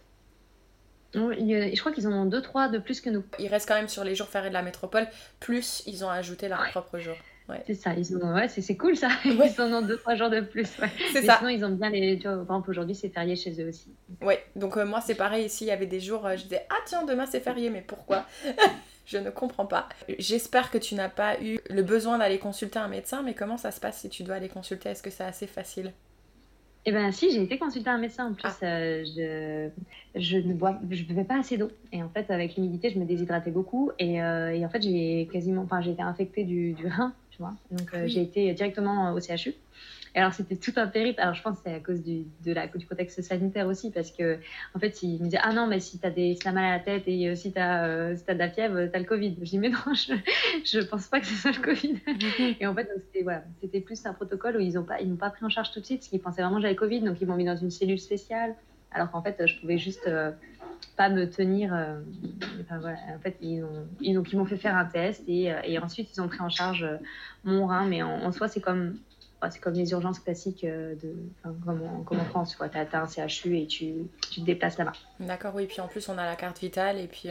[1.15, 3.23] Je crois qu'ils en ont deux, trois de plus que nous.
[3.39, 5.07] Ils restent quand même sur les jours fériés de la métropole,
[5.39, 7.15] plus ils ont ajouté leur propre jour.
[7.65, 8.33] C'est ça, ils ont...
[8.33, 9.09] ouais, c'est cool ça.
[9.25, 10.67] Ils en ont deux, trois jours de plus.
[11.13, 11.37] C'est ça.
[11.37, 12.17] Sinon, ils ont bien les.
[12.17, 13.89] Tu vois, par exemple, aujourd'hui, c'est férié chez eux aussi.
[14.21, 15.65] Ouais, donc euh, moi, c'est pareil ici.
[15.65, 18.25] Il y avait des jours, euh, je disais, ah tiens, demain c'est férié, mais pourquoi
[19.05, 19.89] Je ne comprends pas.
[20.19, 23.71] J'espère que tu n'as pas eu le besoin d'aller consulter un médecin, mais comment ça
[23.71, 24.89] se passe si tu dois aller consulter?
[24.89, 25.93] Est-ce que c'est assez facile?
[26.85, 28.27] Eh bien, si, j'ai été consulter un médecin.
[28.27, 28.65] En plus, ah.
[28.65, 29.69] euh, je,
[30.19, 31.71] je ne bois, je buvais pas assez d'eau.
[31.91, 33.91] Et en fait, avec l'humidité, je me déshydratais beaucoup.
[33.97, 37.13] Et, et en fait, j'ai quasiment, enfin, j'ai été infectée du, du rein
[37.71, 39.53] donc euh, j'ai été directement au CHU.
[40.15, 41.21] Et alors c'était tout un périple.
[41.21, 44.11] Alors je pense que c'est à cause du, de la, du contexte sanitaire aussi, parce
[44.11, 44.39] que
[44.73, 46.79] en fait ils me disaient ah non mais si t'as des as mal à la
[46.79, 49.35] tête et euh, si t'as euh, si de la fièvre t'as le Covid.
[49.39, 50.13] Je dis mais non je,
[50.65, 51.99] je pense pas que ce soit le Covid.
[52.59, 53.43] et en fait c'était voilà
[53.85, 55.99] plus un protocole où ils ont pas ils pas pris en charge tout de suite
[55.99, 58.55] parce qu'ils pensaient vraiment que j'avais Covid donc ils m'ont mis dans une cellule spéciale
[58.91, 60.09] alors qu'en fait je pouvais juste
[60.99, 61.73] pas me tenir.
[61.73, 61.99] Euh,
[62.69, 62.97] voilà.
[63.15, 65.79] En fait, ils, ont, ils, donc, ils m'ont fait faire un test et, euh, et,
[65.79, 66.97] ensuite ils ont pris en charge euh,
[67.45, 67.85] mon rein.
[67.85, 68.97] Mais en, soi, c'est comme,
[69.49, 71.15] c'est comme les urgences classiques de,
[71.63, 72.57] comme, en, comme en France.
[72.57, 73.93] Tu as, un CHU et tu,
[74.29, 74.91] tu te déplaces là-bas.
[75.21, 75.67] D'accord, oui.
[75.67, 76.97] Puis en plus, on a la carte vitale.
[76.99, 77.29] Et puis,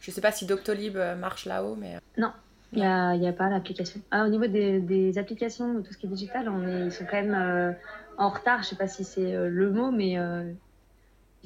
[0.00, 1.96] je sais pas si Doctolib marche là-haut, mais.
[2.18, 2.32] Non,
[2.74, 4.00] il n'y a, a, pas l'application.
[4.10, 7.06] Ah, au niveau des, des, applications, tout ce qui est digital, on est, ils sont
[7.10, 7.76] quand même
[8.18, 8.62] en retard.
[8.62, 10.18] Je sais pas si c'est le mot, mais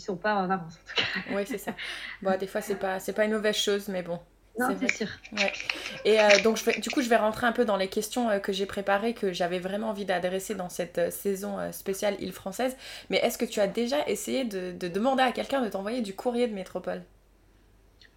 [0.00, 1.36] ils sont pas en avance en tout cas.
[1.36, 1.72] Oui, c'est ça.
[2.22, 4.18] Bon, des fois, c'est pas, pas une mauvaise chose, mais bon.
[4.58, 5.06] Non, c'est sûr.
[5.32, 5.52] Ouais.
[6.04, 8.28] Et euh, donc, je vais, du coup, je vais rentrer un peu dans les questions
[8.28, 12.32] euh, que j'ai préparées, que j'avais vraiment envie d'adresser dans cette euh, saison spéciale île
[12.32, 12.76] française.
[13.10, 16.14] Mais est-ce que tu as déjà essayé de, de demander à quelqu'un de t'envoyer du
[16.14, 17.02] courrier de métropole?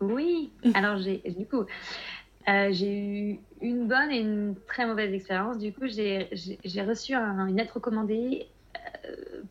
[0.01, 0.51] Oui.
[0.73, 1.65] Alors, j'ai, du coup,
[2.47, 5.59] j'ai eu une bonne et une très mauvaise expérience.
[5.59, 6.29] Du coup, j'ai,
[6.81, 8.47] reçu une lettre recommandée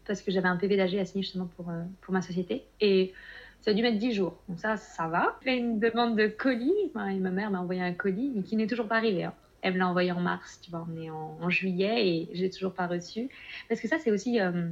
[0.06, 2.64] parce que j'avais un PV d'AG à signer justement pour, euh, pour ma société.
[2.80, 3.12] Et
[3.60, 4.36] ça a dû mettre 10 jours.
[4.48, 5.36] Donc ça, ça va.
[5.42, 6.72] J'ai fait une demande de colis.
[6.94, 9.24] et ma mère m'a envoyé un colis, mais qui n'est toujours pas arrivé.
[9.24, 9.34] Hein.
[9.62, 12.50] Elle me l'a envoyé en mars, tu vois, on est en, juillet et je l'ai
[12.50, 13.28] toujours pas reçu.
[13.68, 14.68] Parce que ça, c'est aussi, euh,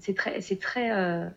[0.00, 0.90] c'est très, c'est très,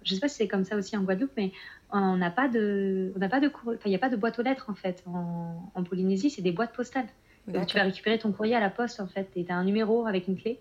[0.03, 1.53] je sais pas si c'est comme ça aussi en Guadeloupe, mais
[1.93, 4.39] on n'a pas de, on n'a pas de enfin, il n'y a pas de boîte
[4.39, 5.03] aux lettres en fait.
[5.05, 7.07] En, en Polynésie, c'est des boîtes postales.
[7.47, 9.63] Donc, tu vas récupérer ton courrier à la poste en fait, et tu as un
[9.63, 10.59] numéro avec une clé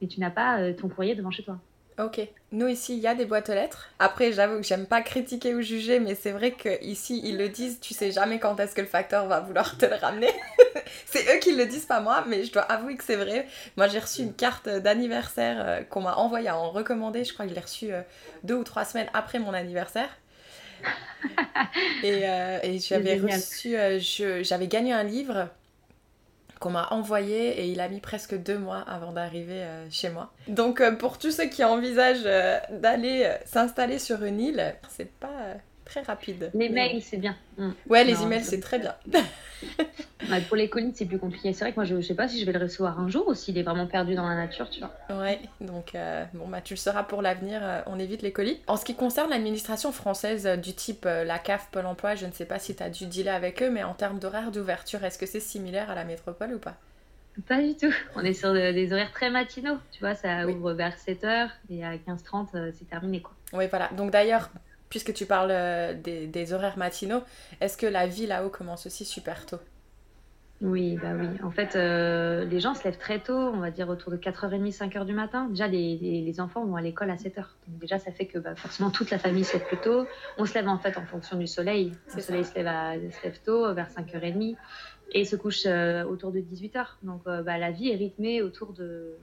[0.00, 1.58] et tu n'as pas euh, ton courrier devant chez toi.
[1.98, 2.20] Ok.
[2.52, 3.88] Nous ici, il y a des boîtes aux lettres.
[3.98, 7.80] Après, j'avoue que j'aime pas critiquer ou juger, mais c'est vrai qu'ici, ils le disent,
[7.80, 10.30] tu sais jamais quand est-ce que le facteur va vouloir te le ramener.
[11.06, 13.46] c'est eux qui le disent, pas moi, mais je dois avouer que c'est vrai.
[13.78, 17.24] Moi, j'ai reçu une carte d'anniversaire euh, qu'on m'a envoyée en recommandé.
[17.24, 18.02] Je crois que je l'ai reçue euh,
[18.44, 20.10] deux ou trois semaines après mon anniversaire.
[22.02, 22.24] et,
[22.62, 23.74] et j'avais reçu,
[24.44, 25.48] j'avais gagné un livre
[26.58, 30.32] qu'on m'a envoyé et il a mis presque deux mois avant d'arriver euh, chez moi.
[30.48, 35.56] Donc euh, pour tous ceux qui envisagent euh, d'aller s'installer sur une île, c'est pas
[35.84, 36.50] très rapide.
[36.54, 37.36] Les mails, c'est bien.
[37.58, 37.70] Mm.
[37.88, 38.94] Ouais, les emails, c'est très bien.
[40.28, 41.52] Bah, pour les colis, c'est plus compliqué.
[41.52, 43.28] C'est vrai que moi, je, ne sais pas si je vais le recevoir un jour
[43.28, 44.92] ou s'il est vraiment perdu dans la nature, tu vois.
[45.20, 47.60] Ouais, donc euh, bon, bah, tu le sauras pour l'avenir.
[47.62, 48.60] Euh, on évite les colis.
[48.66, 52.46] En ce qui concerne l'administration française du type la CAF, Pôle emploi, je ne sais
[52.46, 55.26] pas si tu as dû dealer avec eux, mais en termes d'horaire d'ouverture, est-ce que
[55.26, 56.76] c'est similaire à la métropole ou pas?
[57.42, 57.92] Pas du tout.
[58.14, 59.76] On est sur des horaires très matinaux.
[59.92, 63.20] Tu vois, ça ouvre vers 7h et à 15h30, euh, c'est terminé.
[63.20, 63.34] quoi.
[63.52, 63.90] Oui, voilà.
[63.96, 64.50] Donc d'ailleurs,
[64.88, 67.22] puisque tu parles euh, des, horaires matinaux,
[67.60, 69.58] est-ce que la vie là-haut commence aussi super tôt?
[70.62, 71.26] Oui, bah oui.
[71.42, 74.74] En fait, euh, les gens se lèvent très tôt, on va dire autour de 4h30,
[74.74, 75.48] 5h du matin.
[75.50, 77.44] Déjà, les, enfants vont à l'école à 7h.
[77.68, 80.06] Donc déjà, ça fait que bah, forcément toute la famille se lève plus tôt.
[80.38, 81.92] On se lève en fait en fonction du soleil.
[82.14, 84.56] Le soleil se lève, se lève tôt, vers 5h30
[85.12, 86.86] et se couche euh, autour de 18h.
[87.02, 89.14] Donc euh, bah, la vie est rythmée autour de,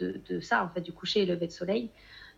[0.00, 1.90] de, ça, en fait, du coucher et lever de soleil.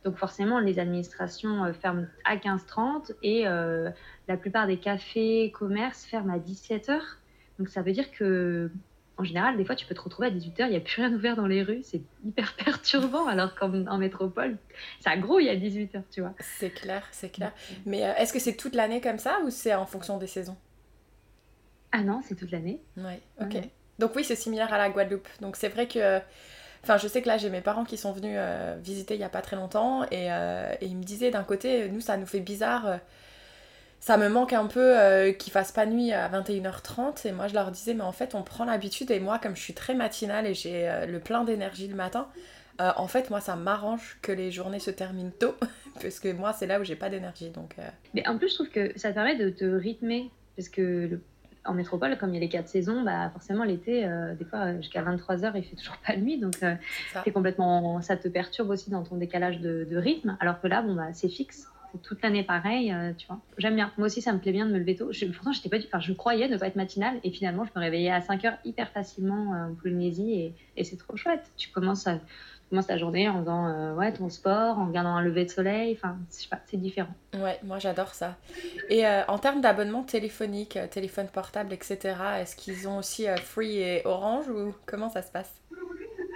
[0.05, 6.39] Donc forcément, les administrations ferment à 15h30 et la plupart des cafés, commerces ferment à
[6.39, 7.01] 17h.
[7.59, 8.71] Donc ça veut dire que
[9.19, 11.13] en général, des fois, tu peux te retrouver à 18h, il n'y a plus rien
[11.13, 14.59] ouvert dans les rues, c'est hyper perturbant, alors qu'en métropole,
[15.01, 16.35] ça grouille à 18h, tu vois.
[16.41, 17.53] C'est clair, c'est clair.
[17.87, 20.57] Mais est-ce que c'est toute l'année comme ça ou c'est en fonction des saisons?
[21.93, 22.81] Ah non, c'est toute l'année.
[22.97, 23.57] Ouais, ok.
[23.99, 25.29] Donc oui, c'est similaire à la Guadeloupe.
[25.41, 26.21] Donc c'est vrai que...
[26.83, 29.25] Enfin, je sais que là, j'ai mes parents qui sont venus euh, visiter il n'y
[29.25, 32.27] a pas très longtemps et, euh, et ils me disaient d'un côté, nous, ça nous
[32.27, 33.01] fait bizarre.
[34.07, 37.55] Euh, ça me manque un peu qu'il fasse pas nuit à 21h30 et moi je
[37.55, 40.47] leur disais mais en fait on prend l'habitude et moi comme je suis très matinale
[40.47, 42.29] et j'ai le plein d'énergie le matin
[42.79, 45.57] en fait moi ça m'arrange que les journées se terminent tôt
[46.01, 47.75] parce que moi c'est là où j'ai pas d'énergie donc
[48.15, 51.21] mais en plus je trouve que ça permet de te rythmer parce que le
[51.67, 54.77] en métropole, comme il y a les quatre saisons, bah forcément l'été, euh, des fois
[54.77, 56.75] jusqu'à 23h, il fait toujours pas nuit, donc euh,
[57.13, 57.23] ça.
[57.33, 60.37] complètement, ça te perturbe aussi dans ton décalage de, rythme.
[60.41, 61.69] Alors que là, bon bah c'est fixe,
[62.03, 63.41] toute l'année pareil, euh, tu vois.
[63.59, 63.93] J'aime bien.
[63.99, 65.13] Moi aussi, ça me plaît bien de me lever tôt.
[65.13, 67.85] Je, pourtant, j'étais pas, enfin, je croyais ne pas être matinale, et finalement, je me
[67.85, 71.51] réveillais à 5h hyper facilement en Polynésie, et, et c'est trop chouette.
[71.57, 72.19] Tu commences à
[72.71, 75.97] commences ta journée en faisant euh, ouais, ton sport, en regardant un lever de soleil.
[75.97, 77.15] Enfin, je sais pas, c'est différent.
[77.35, 78.37] Ouais, moi j'adore ça.
[78.89, 83.79] Et euh, en termes d'abonnement téléphonique, euh, téléphone portable, etc., est-ce qu'ils ont aussi Free
[83.79, 85.61] et Orange ou comment ça se passe?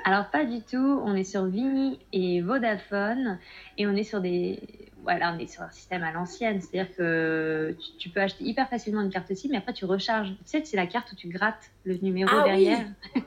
[0.04, 1.00] Alors, pas du tout.
[1.04, 3.38] On est sur Vini et Vodafone
[3.76, 4.58] et on est sur des.
[5.02, 9.00] Voilà, on est sur un système à l'ancienne, c'est-à-dire que tu, peux acheter hyper facilement
[9.02, 10.30] une carte SIM, mais après tu recharges.
[10.30, 12.86] Tu sais, c'est la carte où tu grattes le numéro ah derrière.
[13.14, 13.22] Oui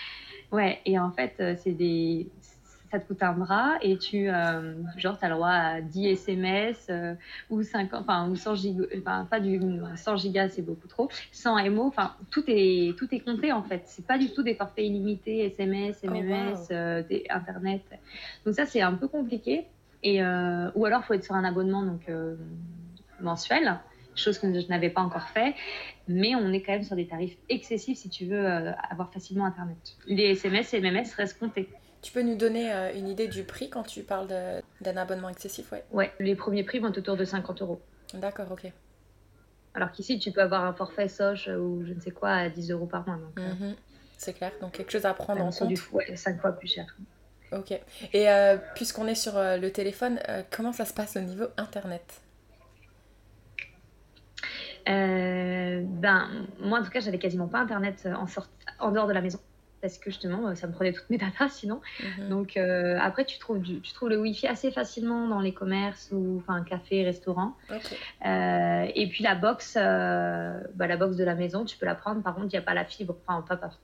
[0.52, 2.28] ouais, et en fait, c'est des,
[2.90, 6.86] ça te coûte un bras et tu euh, genre as le droit à 10 SMS
[6.90, 7.14] euh,
[7.50, 9.60] ou 50 enfin ou 100 gigas enfin pas du
[9.96, 11.08] 100 gigas c'est beaucoup trop.
[11.32, 13.82] 100 MO enfin tout est tout est compté en fait.
[13.86, 17.82] C'est pas du tout des forfaits illimités SMS MMS euh, des, internet.
[18.44, 19.66] Donc ça c'est un peu compliqué
[20.02, 22.08] et ou alors faut être sur un abonnement donc
[23.20, 23.80] mensuel
[24.18, 25.54] chose que je n'avais pas encore fait,
[26.08, 28.46] mais on est quand même sur des tarifs excessifs si tu veux
[28.90, 29.96] avoir facilement Internet.
[30.06, 31.68] Les SMS et MMS restent comptés.
[32.02, 34.28] Tu peux nous donner euh, une idée du prix quand tu parles
[34.80, 35.84] d'un abonnement excessif ouais.
[35.92, 37.80] ouais, les premiers prix vont autour de 50 euros.
[38.14, 38.70] D'accord, ok.
[39.74, 42.70] Alors qu'ici, tu peux avoir un forfait Soch ou je ne sais quoi à 10
[42.70, 43.18] euros par mois.
[43.38, 43.54] Euh.
[43.54, 43.74] Mhm.
[44.16, 45.68] C'est clair, donc quelque chose à prendre en compte.
[45.68, 46.96] Du, ouais, 5 fois plus cher.
[47.52, 47.72] Ok.
[48.12, 52.20] Et euh, puisqu'on est sur le téléphone, comment ça se passe au niveau Internet?
[54.86, 58.26] Ben, moi, en tout cas, j'avais quasiment pas Internet en,
[58.78, 59.40] en dehors de la maison
[59.80, 61.80] parce que justement, ça me prenait toutes mes datas sinon.
[62.18, 62.28] Mhm.
[62.28, 66.38] Donc euh, après, tu trouves, tu trouves le Wi-Fi assez facilement dans les commerces ou
[66.38, 67.56] enfin cafés, restaurants.
[68.26, 71.94] Euh, et puis la box, euh, bah, la box de la maison, tu peux la
[71.94, 72.22] prendre.
[72.22, 73.78] Par contre, il n'y a pas la fibre, enfin pas partout,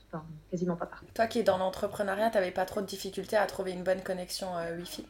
[0.50, 1.06] quasiment pas partout.
[1.14, 4.02] Toi qui es dans l'entrepreneuriat, tu n'avais pas trop de difficultés à trouver une bonne
[4.02, 5.04] connexion Wi-Fi?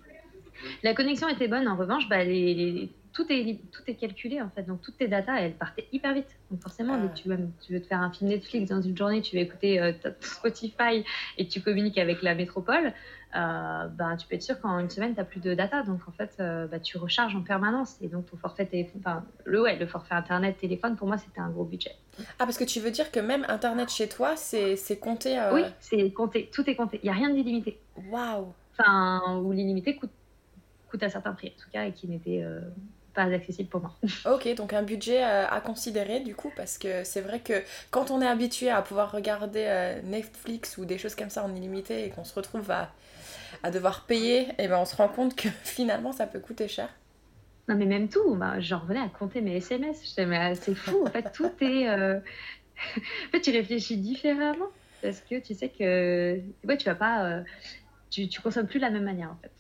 [0.83, 1.69] La connexion était bonne.
[1.69, 4.65] En revanche, bah, les tout est, tout est calculé en fait.
[4.65, 6.37] Donc toutes tes datas, elles partaient hyper vite.
[6.51, 7.31] Donc forcément, dès que tu,
[7.65, 11.05] tu veux te faire un film Netflix dans une journée, tu vas écouter euh, Spotify
[11.39, 12.93] et tu communiques avec la métropole,
[13.37, 15.85] euh, bah, tu peux être sûr qu'en une semaine, tu n'as plus de data.
[15.85, 17.97] Donc en fait, euh, bah, tu recharges en permanence.
[18.03, 21.41] Et donc ton forfait téléphone, enfin, le, ouais, le forfait Internet, téléphone, pour moi, c'était
[21.41, 21.93] un gros budget.
[22.41, 26.11] Ah, parce que tu veux dire que même Internet chez toi, c'est compté Oui, c'est
[26.11, 26.51] compté.
[26.53, 26.99] Tout est compté.
[27.05, 27.79] Il n'y a rien d'illimité.
[28.11, 30.11] Waouh Enfin, ou l'illimité coûte,
[30.91, 32.45] coûte un certain prix, en tout cas, et qui n'était
[33.15, 33.95] pas accessible pour moi.
[34.27, 38.11] Ok, donc un budget euh, à considérer du coup, parce que c'est vrai que quand
[38.11, 42.05] on est habitué à pouvoir regarder euh, Netflix ou des choses comme ça en illimité
[42.05, 42.91] et qu'on se retrouve à,
[43.63, 46.69] à devoir payer, et eh ben on se rend compte que finalement ça peut coûter
[46.69, 46.89] cher.
[47.69, 51.11] Non mais même tout, bah, j'en revenais à compter mes SMS, mais c'est fou, en
[51.11, 51.89] fait tout est...
[51.89, 52.19] Euh,
[52.97, 54.69] en fait tu réfléchis différemment,
[55.01, 57.43] parce que tu sais que ouais, tu vas pas...
[58.11, 59.51] Tu, tu consommes plus de la même manière en fait.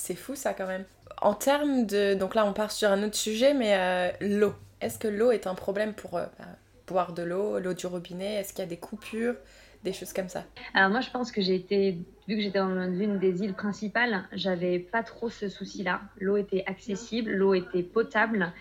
[0.00, 0.84] C'est fou ça quand même.
[1.20, 2.14] En termes de...
[2.14, 4.54] Donc là on part sur un autre sujet, mais euh, l'eau.
[4.80, 6.46] Est-ce que l'eau est un problème pour euh, bah,
[6.86, 8.36] boire de l'eau, l'eau du robinet?
[8.36, 9.34] Est-ce qu'il y a des coupures?
[9.82, 11.92] Des choses comme ça Alors moi je pense que j'ai été,
[12.28, 16.02] vu que j'étais dans l'une des îles principales, j'avais pas trop ce souci-là.
[16.18, 18.52] L'eau était accessible, l'eau était potable.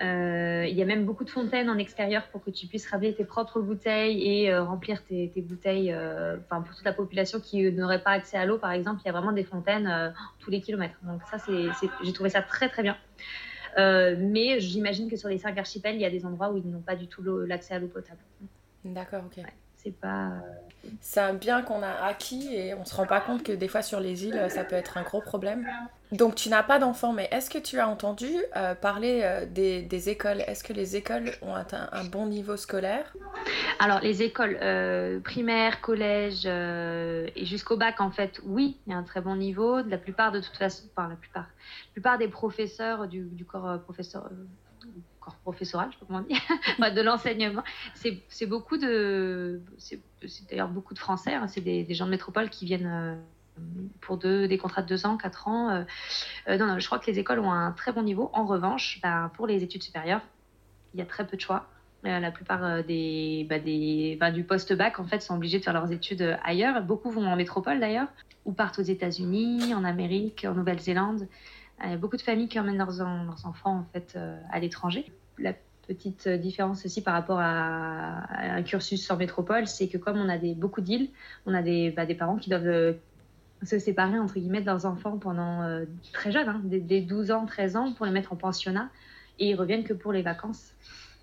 [0.00, 3.12] Euh, il y a même beaucoup de fontaines en extérieur pour que tu puisses ramener
[3.12, 5.92] tes propres bouteilles et euh, remplir tes, bouteilles.
[5.92, 9.06] Euh, enfin pour toute la population qui n'aurait pas accès à l'eau par exemple, il
[9.06, 10.98] y a vraiment des fontaines tous les kilomètres.
[11.02, 12.96] Donc ça c'est, j'ai trouvé ça très très bien.
[13.76, 16.82] mais j'imagine que sur les cinq archipels, il y a des endroits où ils n'ont
[16.82, 18.20] pas du tout l'accès à l'eau potable.
[18.84, 19.44] D'accord, ok
[19.88, 20.32] c'est pas.
[21.00, 23.82] C'est un bien qu'on a acquis et on se rend pas compte que des fois
[23.82, 25.66] sur les îles, ça peut être un gros problème.
[26.12, 30.08] Donc tu n'as pas d'enfants, mais est-ce que tu as entendu euh, parler euh, des,
[30.08, 30.40] écoles?
[30.46, 33.14] Est-ce que les écoles ont atteint un bon niveau scolaire?
[33.80, 38.98] Alors les écoles euh, primaires, collèges et jusqu'au bac, en fait, oui, il y a
[38.98, 39.82] un très bon niveau.
[39.82, 41.48] La plupart de toute façon, enfin la plupart,
[41.88, 44.30] la plupart des professeurs du, du corps professeur
[45.36, 46.38] professoral, je sais pas comment dire,
[46.94, 47.62] de l'enseignement.
[47.94, 50.00] C'est beaucoup de, c'est
[50.50, 51.48] d'ailleurs beaucoup de Français, hein.
[51.48, 53.14] c'est des, gens de métropole qui viennent euh,
[54.00, 55.70] pour deux, des contrats de deux ans, quatre ans.
[55.70, 55.84] Euh,
[56.48, 58.30] euh, non, non, je crois que les écoles ont un très bon niveau.
[58.32, 60.22] En revanche, ben, pour les études supérieures,
[60.94, 61.66] il y a très peu de choix.
[62.02, 66.38] la plupart des, des bah, du post-bac en fait sont obligés de faire leurs études
[66.44, 66.82] ailleurs.
[66.82, 68.08] Beaucoup vont en métropole d'ailleurs,
[68.44, 71.28] ou partent aux États-Unis, en Amérique, en Nouvelle-Zélande.
[71.84, 74.18] Il y a beaucoup de familles qui emmènent leurs, leurs enfants en fait
[74.50, 75.54] à l'étranger la
[75.86, 80.38] petite différence aussi par rapport à, un cursus en métropole, c'est que comme on a
[80.38, 81.08] des, beaucoup d'îles,
[81.46, 82.92] on a des, bah, des parents qui doivent euh,
[83.62, 87.46] se séparer entre guillemets de leurs enfants pendant euh, très jeunes, hein, dès, 12 ans,
[87.46, 88.90] 13 ans, pour les mettre en pensionnat,
[89.38, 90.72] et ils reviennent que pour les vacances,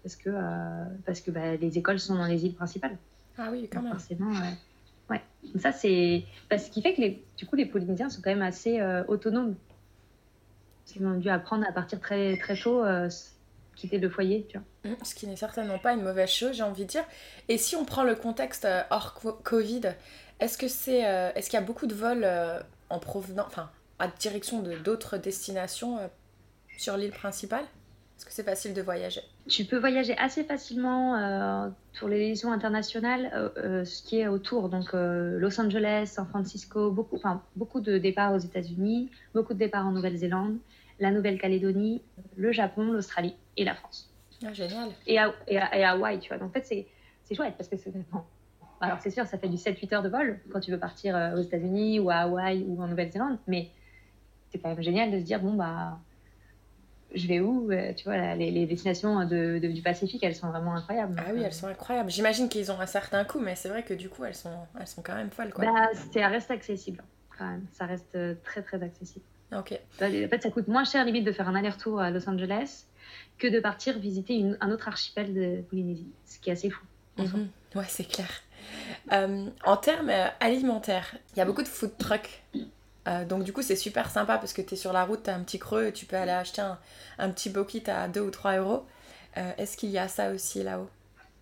[0.03, 2.97] parce que, euh, parce que bah, les écoles sont dans les îles principales.
[3.37, 3.91] Ah oui, quand même.
[3.91, 4.31] Forcément,
[5.09, 5.21] ouais.
[5.59, 8.41] ça, c'est bah, ce qui fait que les, du coup, les Polynésiens sont quand même
[8.41, 9.55] assez autonomes.
[10.95, 12.83] Ils ont dû apprendre à partir très, très tôt
[13.75, 14.91] quitter le foyer, tu vois.
[14.91, 17.03] Mmh, ce qui n'est certainement pas une mauvaise chose, j'ai envie de dire.
[17.49, 19.81] Et si on prend le contexte euh, hors Covid,
[20.39, 23.69] est-ce que c'est, euh, est-ce qu'il y a beaucoup de vols euh, en provenance, enfin,
[23.99, 25.99] à direction de d'autres destinations
[26.77, 27.63] sur l'île principale?
[28.17, 29.21] Est-ce que c'est facile de voyager?
[29.47, 31.69] Tu peux voyager assez facilement
[31.99, 37.41] pour les liaisons internationales, ce qui est autour, donc Los Angeles, San Francisco, beaucoup, enfin,
[37.57, 40.57] beaucoup de départs aux États-Unis, beaucoup de départs en Nouvelle-Zélande
[40.99, 42.01] la Nouvelle-Calédonie,
[42.35, 44.13] le Japon, l'Australie et la France.
[44.45, 44.89] Ah, génial.
[45.07, 46.37] Et, à, et, Hawaï, tu vois.
[46.37, 46.65] Donc en fait,
[47.23, 47.91] c'est chouette parce que c'est.
[48.81, 51.37] Alors c'est sûr, ça fait du 7-8 heures de vol quand tu veux partir euh,
[51.37, 53.69] aux États-Unis ou à Hawaï ou en Nouvelle-Zélande, mais
[54.51, 55.99] c'est quand même génial de se dire bon, bah.
[57.13, 61.15] Je vais où euh, Tu vois, les, destinations de, du Pacifique, elles sont vraiment incroyables.
[61.17, 62.09] Ah oui, elles sont incroyables.
[62.09, 64.87] J'imagine qu'ils ont un certain coût, mais c'est vrai que du coup, elles sont, elles
[64.87, 65.53] sont quand même folles.
[65.53, 65.65] Quoi.
[65.65, 67.01] Bah, ça reste accessible,
[67.37, 67.65] quand même.
[67.71, 69.23] Ça reste euh, très, très accessible.
[70.01, 72.85] En fait, ça coûte moins cher limite de faire un aller-retour à Los Angeles
[73.37, 76.83] que de partir visiter un autre archipel de Polynésie, ce qui est assez fou.
[77.17, 77.49] Mhm.
[77.75, 78.29] Ouais, c'est clair.
[79.11, 82.43] Euh, en termes euh, alimentaires, il y a beaucoup de food trucks.
[83.07, 85.29] Euh, donc du coup, c'est super sympa parce que tu es sur la route, tu
[85.29, 86.79] as un petit creux, tu peux aller acheter un,
[87.19, 88.85] un petit bokit à 2 ou 3 euros.
[89.57, 90.89] Est-ce qu'il y a ça aussi là-haut?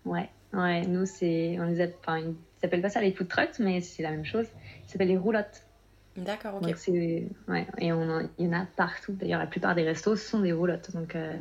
[0.04, 3.60] Ouais, ouais, nous, c'est, on les a, enfin, ils s'appellent pas ça les food trucks,
[3.60, 4.46] mais c'est la même chose.
[4.84, 5.62] Ils s'appellent les roulottes.
[6.16, 6.76] D'accord, ok.
[7.48, 9.12] ouais, et on il y en a partout.
[9.12, 10.92] D'ailleurs, la plupart des restos sont des roulottes.
[10.92, 11.34] Donc, euh,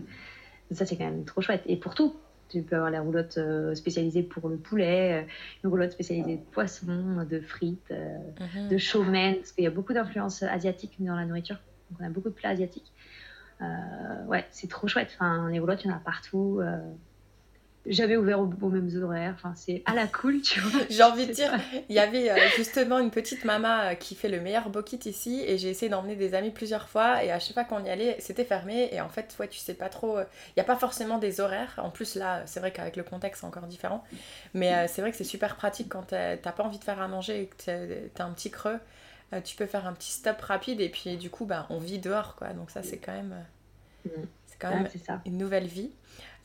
[0.72, 1.62] ça, c'est quand même trop chouette.
[1.68, 2.16] Et pour tout,
[2.50, 5.28] tu peux avoir la roulotte euh, spécialisée pour le poulet, euh,
[5.64, 8.70] une roulotte spécialisée de poisson, de frites, mhm.
[8.70, 11.60] de chow parce qu'il y a beaucoup d'influences asiatiques dans la nourriture.
[11.92, 12.92] Donc, on a beaucoup de plats asiatiques.
[14.28, 15.12] ouais, c'est trop chouette.
[15.14, 16.62] Enfin, les roulottes, il y en a partout
[17.86, 19.34] j'avais ouvert aux, mêmes horaires.
[19.36, 20.82] Enfin, c'est à la cool, tu vois.
[20.90, 21.52] J'ai envie de dire,
[21.90, 25.44] il y avait euh, justement une petite mama euh, qui fait le meilleur bokit ici
[25.46, 28.16] et j'ai essayé d'emmener des amis plusieurs fois et à chaque fois qu'on y allait,
[28.20, 30.18] c'était fermé et en fait, ouais, tu sais pas trop.
[30.18, 31.74] Euh, il n'y a pas forcément des horaires.
[31.78, 34.04] En plus, là, c'est vrai qu'avec le contexte, c'est encore différent.
[34.54, 37.42] Mais c'est vrai que c'est super pratique quand t'as pas envie de faire à manger
[37.42, 38.80] et que t'as un petit creux.
[39.44, 42.36] tu peux faire un petit stop rapide et puis du coup, bah, on vit dehors,
[42.36, 42.50] quoi.
[42.54, 43.36] Donc ça, c'est quand même.
[44.06, 44.10] Mm.
[44.48, 44.88] C'est quand même
[45.26, 45.92] une nouvelle vie.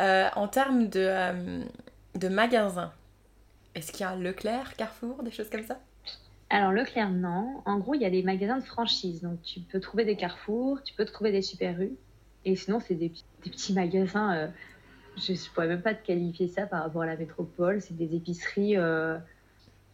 [0.00, 1.64] Euh, en termes de, euh,
[2.14, 2.92] de magasins,
[3.74, 5.80] est-ce qu'il y a Leclerc, Carrefour, des choses comme ça?
[6.50, 7.62] Alors Leclerc, non.
[7.66, 9.22] En gros, il y a des magasins de franchise.
[9.22, 11.96] Donc tu peux trouver des carrefours, tu peux trouver des super rues.
[12.44, 14.34] Et sinon, c'est des, petits magasins.
[14.34, 14.46] Euh,
[15.16, 17.82] je ne pourrais même pas te qualifier ça par rapport à la métropole.
[17.82, 18.76] C'est des épiceries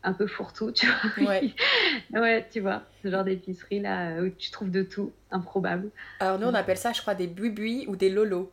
[0.05, 1.29] un peu fourre-tout, tu vois.
[1.29, 1.55] Ouais.
[2.13, 2.83] ouais, tu vois.
[3.03, 5.91] Ce genre d'épicerie là où tu trouves de tout, improbable.
[6.21, 8.53] Alors nous, on appelle ça, je crois, des buis ou des lolos.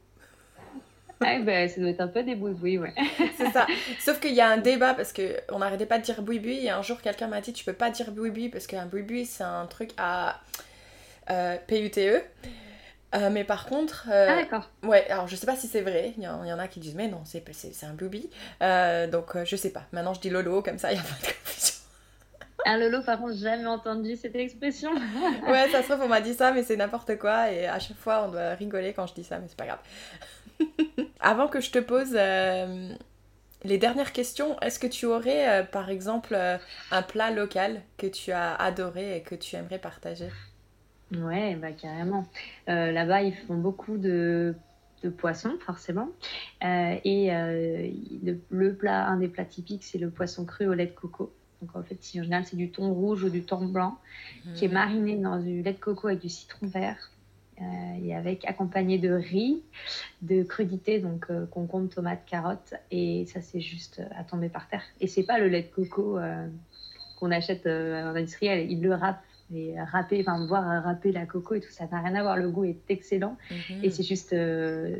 [1.21, 2.93] Ah, ben, ça doit être un peu des boui ouais.
[3.37, 3.67] c'est ça.
[3.99, 6.81] Sauf qu'il y a un débat parce qu'on n'arrêtait pas de dire boui-boui et un
[6.81, 9.91] jour quelqu'un m'a dit tu peux pas dire boui-boui parce qu'un boui-boui c'est un truc
[9.97, 10.39] à.
[11.67, 12.21] P-U-T-E.
[13.31, 14.09] mais par contre.
[14.11, 14.69] ah, d'accord.
[14.83, 16.13] Ouais, alors je sais pas si c'est vrai.
[16.17, 17.41] Il y, en a qui disent, mais non, c'est
[17.85, 18.29] un booby.
[19.09, 19.83] donc je sais pas.
[19.93, 21.81] Maintenant, je dis Lolo, comme ça, il y a pas de confusion.
[22.65, 24.91] Un Lolo, par contre, jamais entendu cette expression.
[25.47, 27.51] ouais, ça se trouve, on m'a dit ça, mais c'est n'importe quoi.
[27.51, 29.79] Et à chaque fois, on doit rigoler quand je dis ça, mais c'est pas grave.
[31.19, 32.93] Avant que je te pose euh,
[33.63, 36.57] les dernières questions, est-ce que tu aurais, euh, par exemple, euh,
[36.91, 40.29] un plat local que tu as adoré et que tu aimerais partager?
[41.15, 42.25] Ouais, bah carrément.
[42.67, 44.55] Là-bas, ils font beaucoup de,
[45.03, 46.07] de poissons, forcément.
[46.61, 51.33] et le, plat, un des plats typiques, c'est le poisson cru au lait de coco.
[51.61, 53.97] Donc en fait, en général, c'est du thon rouge ou du thon blanc
[54.55, 54.73] qui est mhm.
[54.73, 57.11] mariné dans du lait de coco avec du citron vert
[58.03, 59.61] et avec accompagné de riz,
[60.21, 62.73] de crudités, donc euh, concombre, tomate, carotte.
[62.89, 64.83] Et ça, c'est juste euh, à tomber par terre.
[64.99, 66.19] Et c'est pas le lait de coco
[67.19, 68.71] qu'on achète en industriel.
[68.71, 72.15] Ils le râpent et râper, enfin voir râper la coco et tout ça n'a rien
[72.15, 72.37] à voir.
[72.37, 73.83] Le goût est excellent mhm.
[73.83, 74.33] et c'est juste,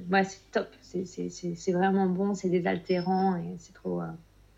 [0.10, 0.68] moi c'est top.
[0.82, 4.02] C'est vraiment bon, c'est désaltérant et c'est trop,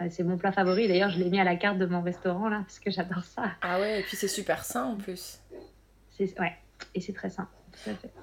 [0.10, 0.88] c'est mon plat favori.
[0.88, 3.52] D'ailleurs, je l'ai mis à la carte de mon restaurant là parce que j'adore ça.
[3.62, 5.40] Ah ouais, et puis c'est super sain en plus.
[6.20, 6.54] Ouais,
[6.96, 7.48] et c'est très sain.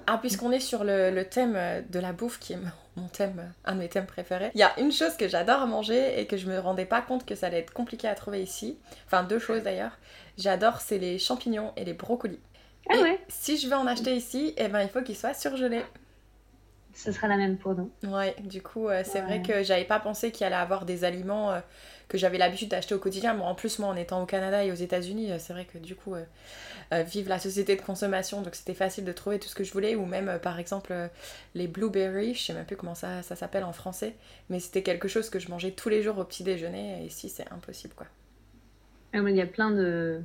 [0.07, 1.57] Ah, puisqu'on est sur le, thème
[1.89, 2.59] de la bouffe, qui est
[2.95, 6.19] mon thème, un de mes thèmes préférés, il y a une chose que j'adore manger
[6.19, 8.77] et que je me rendais pas compte que ça allait être compliqué à trouver ici.
[9.05, 9.97] Enfin, deux choses d'ailleurs.
[10.37, 12.39] J'adore, c'est les champignons et les brocolis.
[12.89, 13.19] Ah ouais.
[13.29, 15.83] Si je veux en acheter ici, eh ben, il faut qu'ils soient surgelés
[16.93, 17.89] ce sera la même pour nous.
[18.03, 21.51] Ouais, du coup, euh, c'est vrai que j'avais pas pensé qu'il allait avoir des aliments
[21.51, 21.59] euh,
[22.11, 23.39] que j'avais l'habitude d'acheter au quotidien.
[23.39, 25.95] En plus, moi, en étant au Canada et aux États-Unis, euh, c'est vrai que du
[25.95, 26.15] coup,
[26.91, 29.95] vive la société de consommation, donc c'était facile de trouver tout ce que je voulais.
[29.95, 30.93] Ou même, par exemple,
[31.55, 34.15] les blueberries, je sais même plus comment ça, ça s'appelle en français,
[34.49, 37.01] mais c'était quelque chose que je mangeais tous les jours au petit déjeuner.
[37.01, 38.07] Et ici, c'est impossible, quoi.
[39.13, 40.21] Ah, il y a plein de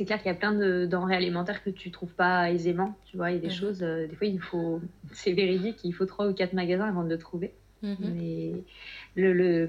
[0.00, 2.96] c'est clair qu'il y a plein de denrées alimentaires que tu trouves pas aisément.
[3.04, 3.52] Tu vois, il y a des mhm.
[3.52, 4.80] choses, euh, des fois, il faut,
[5.12, 7.52] c'est véridique, il faut trois ou quatre magasins avant de le trouver.
[7.82, 7.96] Mhm.
[8.00, 8.52] Mais
[9.16, 9.68] le, le,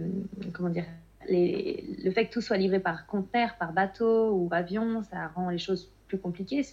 [0.54, 0.86] comment dire,
[1.30, 5.50] les, le fait que tout soit livré par conteneur, par bateau ou avion, ça rend
[5.50, 6.66] les choses plus compliquées.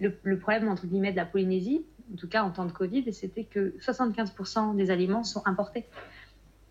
[0.00, 3.12] Le, le, problème, entre guillemets, de la Polynésie, en tout cas en temps de Covid,
[3.12, 5.84] c'était que 75% des aliments sont importés.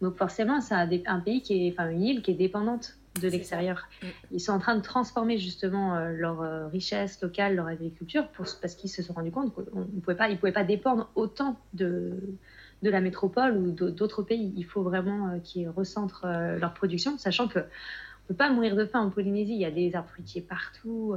[0.01, 3.27] Donc forcément, c'est un, un, pays qui est, enfin une île qui est dépendante de
[3.29, 3.87] l'extérieur.
[4.01, 4.07] Mm.
[4.31, 8.45] Ils sont en train de transformer justement euh, leur euh, richesse locale, leur agriculture, pour,
[8.61, 12.37] parce qu'ils se sont rendus compte qu'ils ne pouvaient, pas, pouvaient pas dépendre autant de,
[12.83, 14.53] de la métropole ou d'autres pays.
[14.55, 18.85] Il faut vraiment euh, qu'ils recentrent leur production, sachant que on peut pas mourir de
[18.85, 19.53] faim en Polynésie.
[19.53, 21.15] Il y a des arbres fruitiers partout.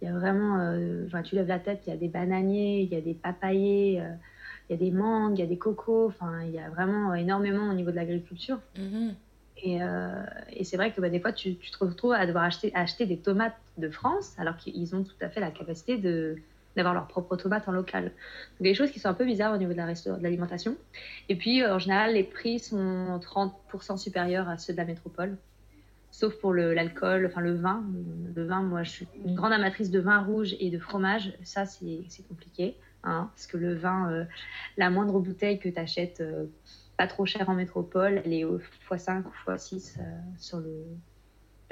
[0.00, 0.72] il y a vraiment,
[1.24, 4.00] tu lèves la tête, il y a des bananiers, il y a des papayers,
[4.68, 6.06] il y a des mangues, il y a des cocos.
[6.06, 8.60] Enfin, il y a vraiment énormément au niveau de l'agriculture.
[8.78, 9.14] Mm-hmm.
[9.66, 13.06] Euh, et, c'est vrai que bah, des fois, tu, te retrouves à devoir acheter, acheter
[13.06, 16.36] des tomates de France, alors qu'ils ont tout à fait la capacité de,
[16.76, 18.04] d'avoir leurs propres tomates en local.
[18.04, 18.12] Donc,
[18.60, 20.76] des choses qui sont un peu bizarres au niveau de, la de l'alimentation.
[21.28, 25.36] Et puis, euh, en général, les prix sont 30% supérieurs à ceux de la métropole,
[26.10, 27.84] sauf pour l'alcool, enfin le vin.
[28.34, 31.32] Le vin, moi, je suis une grande amatrice de vin rouge et de fromage.
[31.42, 34.24] Ça, c'est, compliqué, hein, parce que le vin, euh,
[34.76, 36.22] la moindre bouteille que tu achètes
[36.96, 38.22] pas trop cher en métropole.
[38.24, 38.58] Elle est au
[38.90, 40.02] x5 ou x6 euh,
[40.38, 40.84] sur le...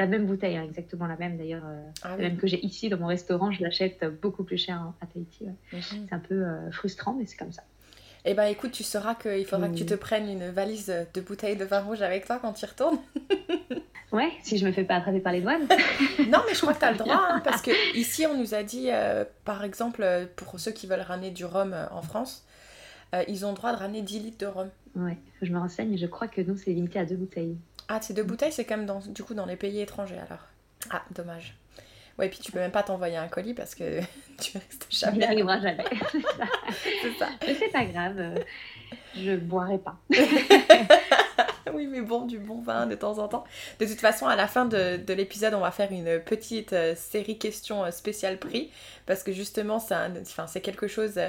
[0.03, 2.89] la même bouteille, hein, exactement la même d'ailleurs, euh, ah la même que j'ai ici
[2.89, 3.53] dans mon restaurant.
[3.53, 5.47] Je l'achète beaucoup plus cher à Tahiti.
[5.73, 5.81] Mhm.
[6.09, 7.63] C'est un peu euh, frustrant, mais c'est comme ça.
[8.25, 11.57] Eh ben écoute, tu sauras qu'il faudra que tu te prennes une valise de bouteilles
[11.57, 12.99] de vin rouge avec toi quand tu y retournes.
[14.13, 15.67] ouais, si je me fais pas attraper par les douanes.
[16.29, 18.55] non, mais je crois que tu as le droit, hein, parce que ici on nous
[18.55, 18.91] a dit,
[19.45, 20.05] par exemple,
[20.37, 22.45] pour ceux qui veulent ramener du rhum en France,
[23.29, 24.71] ils ont le droit de ramener 10 litres de rhum.
[24.95, 27.57] Ouais, je me renseigne, je crois que nous, c'est limité à deux bouteilles.
[27.95, 30.47] Ah, c'est deux bouteilles, c'est comme dans, du coup dans les pays étrangers alors.
[30.91, 31.55] Ah, dommage.
[32.19, 34.01] Ouais, puis tu peux même pas t'envoyer un colis parce que
[34.41, 35.17] tu restes jamais.
[35.17, 35.85] Il n'arrivera jamais.
[37.03, 37.29] c'est ça.
[37.47, 38.39] Mais c'est pas grave, euh,
[39.15, 39.99] je boirai pas.
[41.75, 43.45] oui, mais bon, du bon vin de temps en temps.
[43.79, 46.95] De toute façon, à la fin de, de l'épisode, on va faire une petite euh,
[46.97, 48.71] série questions euh, spéciales prix
[49.05, 49.79] parce que justement,
[50.47, 51.21] c'est quelque chose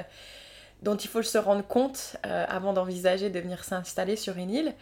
[0.84, 4.74] dont il faut se rendre compte euh, avant d'envisager de venir s'installer sur une île.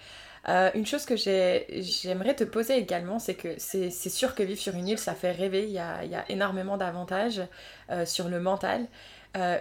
[0.48, 4.74] Euh, une chose que j'aimerais te poser également, c'est que c'est sûr que vivre sur
[4.74, 7.42] une île, ça fait rêver, il y a, énormément d'avantages
[7.90, 8.86] euh, sur le mental.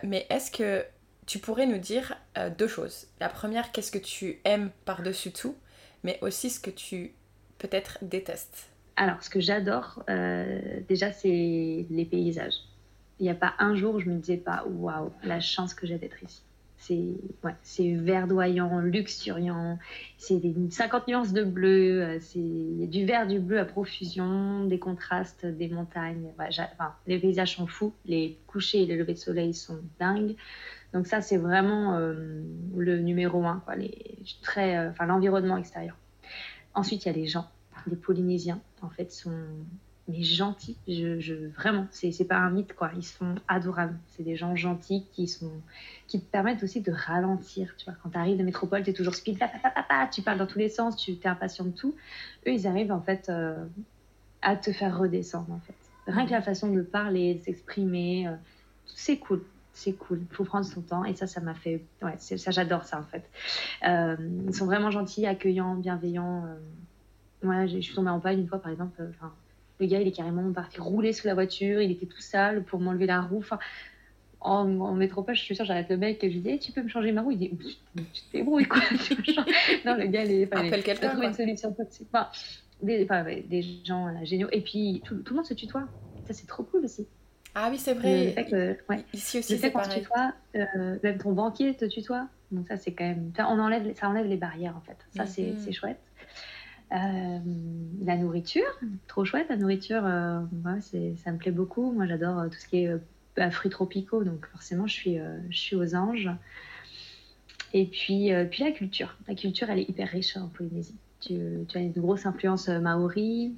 [0.04, 0.84] mais est-ce que
[1.28, 2.18] tu pourrais nous dire
[2.58, 3.08] deux choses?
[3.20, 5.56] La première, qu'est-ce que tu aimes par-dessus tout,
[6.04, 7.14] mais aussi ce que tu
[7.60, 8.70] peut-être détestes.
[8.96, 10.04] Alors, ce que j'adore,
[10.88, 12.56] déjà, c'est les paysages.
[13.20, 15.86] Il n'y a pas un jour où je me disais pas waouh, la chance que
[15.86, 16.42] j'ai d'être ici.
[16.82, 19.78] C'est ouais, verdoyant, luxuriant,
[20.18, 25.46] c'est 50 nuances de bleu, euh, c'est du vert, du bleu à profusion, des contrastes,
[25.46, 26.32] des montagnes.
[27.06, 30.36] les paysages sont fous, les couchers et les levées de soleil sont dingues.
[30.94, 32.42] Donc ça, c'est vraiment euh,
[32.76, 35.96] le numéro un, quoi, les, très, euh, enfin, l'environnement extérieur.
[36.74, 37.48] Ensuite, il y a les gens.
[37.88, 39.32] Les Polynésiens, en fait, sont
[40.08, 40.78] mais gentils.
[40.88, 42.92] Je, je vraiment, c'est pas un mythe quoi.
[42.96, 43.98] Ils sont adorables.
[44.08, 45.52] C'est des gens gentils qui sont
[46.08, 47.74] qui te permettent aussi de ralentir.
[47.78, 49.40] Tu vois, quand tu arrives de métropole, tu es toujours speed,
[50.12, 51.96] tu parles dans tous les sens, tu es impatient de tout.
[52.48, 53.64] Eux, ils arrivent en fait euh,
[54.42, 55.76] à te faire redescendre en fait.
[56.08, 58.36] Rien que la façon de parler, de s'exprimer, euh,
[58.86, 59.44] c'est cool.
[59.74, 61.82] C'est cool, il faut prendre son temps et ça, ça m'a fait.
[62.02, 63.24] Ouais, ça, j'adore ça en fait.
[63.88, 66.44] Euh, ils sont vraiment gentils, accueillants, bienveillants.
[67.42, 69.02] Ouais, je suis tombée en panne une fois par exemple.
[69.82, 72.80] Le gars, il est carrément parti rouler sous la voiture, il était tout sale pour
[72.80, 73.40] m'enlever la roue.
[73.40, 73.60] Enfin,
[74.40, 76.82] en, métropole, je suis sûre, j'arrête le mec et je lui dis hey, Tu peux
[76.82, 77.32] me changer ma roue?
[77.32, 77.52] Il dit
[77.96, 78.80] Tu te débrouilles, quoi.
[79.86, 80.54] non, le gars, il est.
[80.54, 81.10] Appelle quelqu'un.
[81.10, 82.08] trouver une solution tout de suite.
[82.12, 82.30] Enfin,
[82.82, 83.06] des,
[83.42, 84.48] des, gens euh, géniaux.
[84.52, 85.88] Et puis, tout, tout, le monde se tutoie.
[86.26, 87.08] Ça, c'est trop cool aussi.
[87.54, 88.36] Ah oui, c'est vrai.
[88.90, 89.06] ouais.
[89.14, 90.02] Ici aussi, c'est pareil.
[90.02, 92.28] Tutoie, euh, même ton banquier te tutoie.
[92.52, 93.32] Donc, ça, c'est quand même.
[93.40, 94.98] On enlève, ça enlève les barrières, en fait.
[95.16, 95.74] Ça, c'est mhm.
[95.74, 96.00] chouette.
[96.92, 97.40] Euh,
[98.04, 98.68] la nourriture,
[99.08, 100.42] trop chouette la nourriture, euh,
[101.24, 101.94] ça me plaît beaucoup.
[101.94, 102.92] Moi j'adore euh, tout ce qui est
[103.38, 105.18] bah, fruits tropicaux, donc forcément je suis,
[105.50, 106.30] je suis aux anges.
[107.74, 109.18] Et puis, puis la culture.
[109.28, 110.98] La culture elle est hyper riche en Polynésie.
[111.22, 111.40] Tu,
[111.74, 113.56] as une grosse influence maori,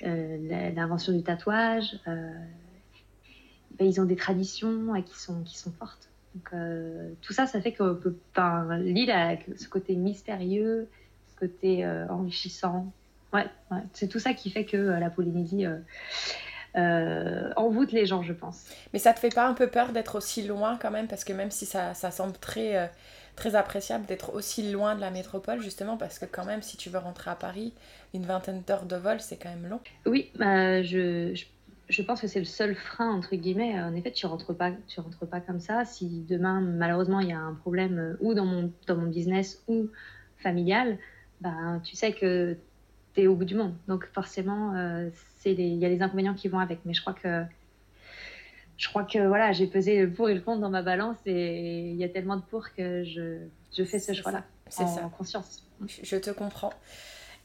[0.00, 1.98] l'invention du tatouage.
[2.06, 6.08] Bah, ils ont des traditions qui sont, qui sont fortes.
[7.20, 8.00] Tout ça, ça fait que
[8.78, 10.88] l'île a ce côté mystérieux,
[11.38, 12.92] côté euh, enrichissant.
[13.32, 13.46] Ouais,
[13.92, 15.66] c'est tout ça qui fait que euh, la Polynésie
[16.76, 18.64] euh, envoûte les gens, je pense.
[18.92, 21.32] Mais ça te fait pas un peu peur d'être aussi loin quand même Parce que
[21.32, 22.90] même si ça, ça semble très,
[23.34, 26.88] très appréciable d'être aussi loin de la métropole, justement, parce que quand même, si tu
[26.88, 27.72] veux rentrer à Paris,
[28.14, 29.80] une vingtaine d'heures de vol, c'est quand même long.
[30.06, 31.38] Oui, bah, je,
[31.88, 33.80] je, pense que c'est le seul frein, entre guillemets.
[33.82, 35.84] En effet, tu rentres pas, tu rentres pas comme ça.
[35.84, 39.88] Si demain, malheureusement, il y a un problème ou dans mon, dans mon business ou
[40.38, 40.98] familial,
[41.40, 42.56] ben, tu sais que
[43.14, 43.74] tu es au bout du monde.
[43.88, 45.08] Donc forcément, euh,
[45.44, 46.80] il y a les inconvénients qui vont avec.
[46.84, 47.44] Mais je crois que,
[48.76, 51.90] je crois que voilà, j'ai pesé le pour et le contre dans ma balance et
[51.90, 53.38] il y a tellement de pour que je,
[53.76, 54.44] je fais ce choix-là
[54.78, 55.04] en, ça.
[55.04, 55.64] en conscience.
[56.02, 56.72] Je te comprends.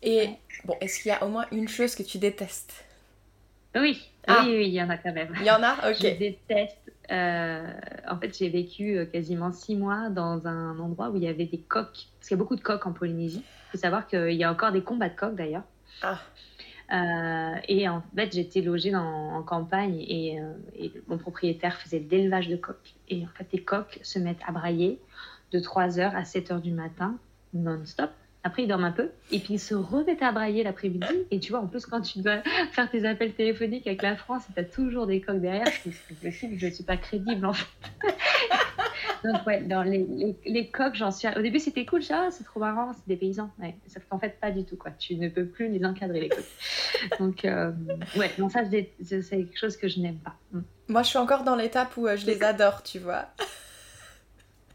[0.02, 0.30] Et
[0.66, 2.86] bon, est-ce qu'il y a au moins une chose que tu détestes?
[3.76, 4.10] Oui.
[4.28, 4.44] Ah.
[4.46, 5.34] oui, oui, il y en a quand même.
[5.40, 5.98] Il y en a, ok.
[6.02, 6.91] Je déteste.
[7.12, 7.74] Euh,
[8.08, 11.46] en fait, j'ai vécu euh, quasiment six mois dans un endroit où il y avait
[11.46, 13.44] des coques, parce qu'il y a beaucoup de coques en Polynésie.
[13.44, 15.64] Il faut savoir qu'il y a encore des combats de coqs d'ailleurs.
[16.02, 16.20] Ah.
[16.94, 20.42] Euh, et en fait, j'étais logée en campagne et,
[20.78, 22.96] et, mon propriétaire faisait de l'élevage de coqs.
[23.10, 25.00] Et en fait, les coqs se mettent à brailler
[25.52, 27.18] de 3h à 7h du matin,
[27.54, 28.12] non-stop.
[28.44, 29.10] Après, il dorment un peu.
[29.32, 31.06] Et puis, ils se remettent à brailler l'après-midi.
[31.30, 34.44] Et tu vois, en plus, quand tu dois faire tes appels téléphoniques avec la France,
[34.54, 35.68] tu as toujours des coqs derrière.
[35.84, 37.68] C'est possible, je ne suis pas crédible, en fait.
[39.24, 41.28] Donc, ouais, dans les, les, les coqs, j'en suis.
[41.28, 43.52] Au début, c'était cool, ça, c'est trop marrant, c'est des paysans.
[43.60, 44.90] Ouais, sauf qu'en fait, pas du tout, quoi.
[44.92, 47.20] Tu ne peux plus les encadrer, les coqs.
[47.20, 47.72] Donc, euh,
[48.18, 50.36] ouais, non, ça, c'est quelque chose que je n'aime pas.
[50.52, 50.62] Mm.
[50.88, 53.28] Moi, je suis encore dans l'étape où euh, je les adore, tu vois.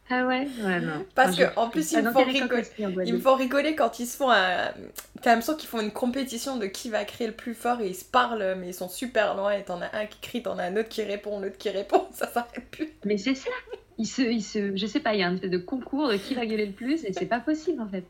[0.08, 1.04] Ah ouais, ouais non.
[1.14, 2.62] Parce qu'en en plus, ils, me font rigoler.
[2.78, 4.72] ils me font rigoler quand ils se font un.
[5.20, 7.94] T'as l'impression qu'ils font une compétition de qui va crier le plus fort et ils
[7.94, 10.64] se parlent, mais ils sont super loin et t'en as un qui crie, t'en as
[10.64, 12.90] un autre qui répond, l'autre qui répond, ça s'arrête plus.
[13.04, 13.50] Mais c'est ça
[13.98, 16.16] ils se, ils se, je sais pas, il y a un espèce de concours de
[16.16, 18.04] qui va gueuler le plus et c'est pas possible en fait.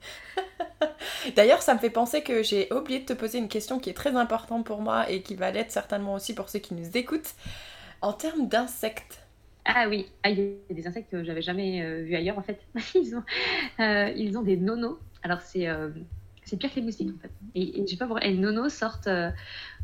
[1.36, 3.94] D'ailleurs, ça me fait penser que j'ai oublié de te poser une question qui est
[3.94, 7.34] très importante pour moi et qui va l'être certainement aussi pour ceux qui nous écoutent.
[8.02, 9.20] En termes d'insectes,
[9.66, 12.42] ah oui, ah, il y a des insectes que j'avais jamais euh, vus ailleurs en
[12.42, 12.60] fait.
[12.94, 13.22] ils, ont,
[13.80, 14.98] euh, ils ont des nonos.
[15.22, 15.88] Alors c'est euh,
[16.44, 17.32] c'est pire que les moustiques en fait.
[17.56, 18.24] Et, et je pas pourquoi.
[18.24, 19.08] les nonos sortent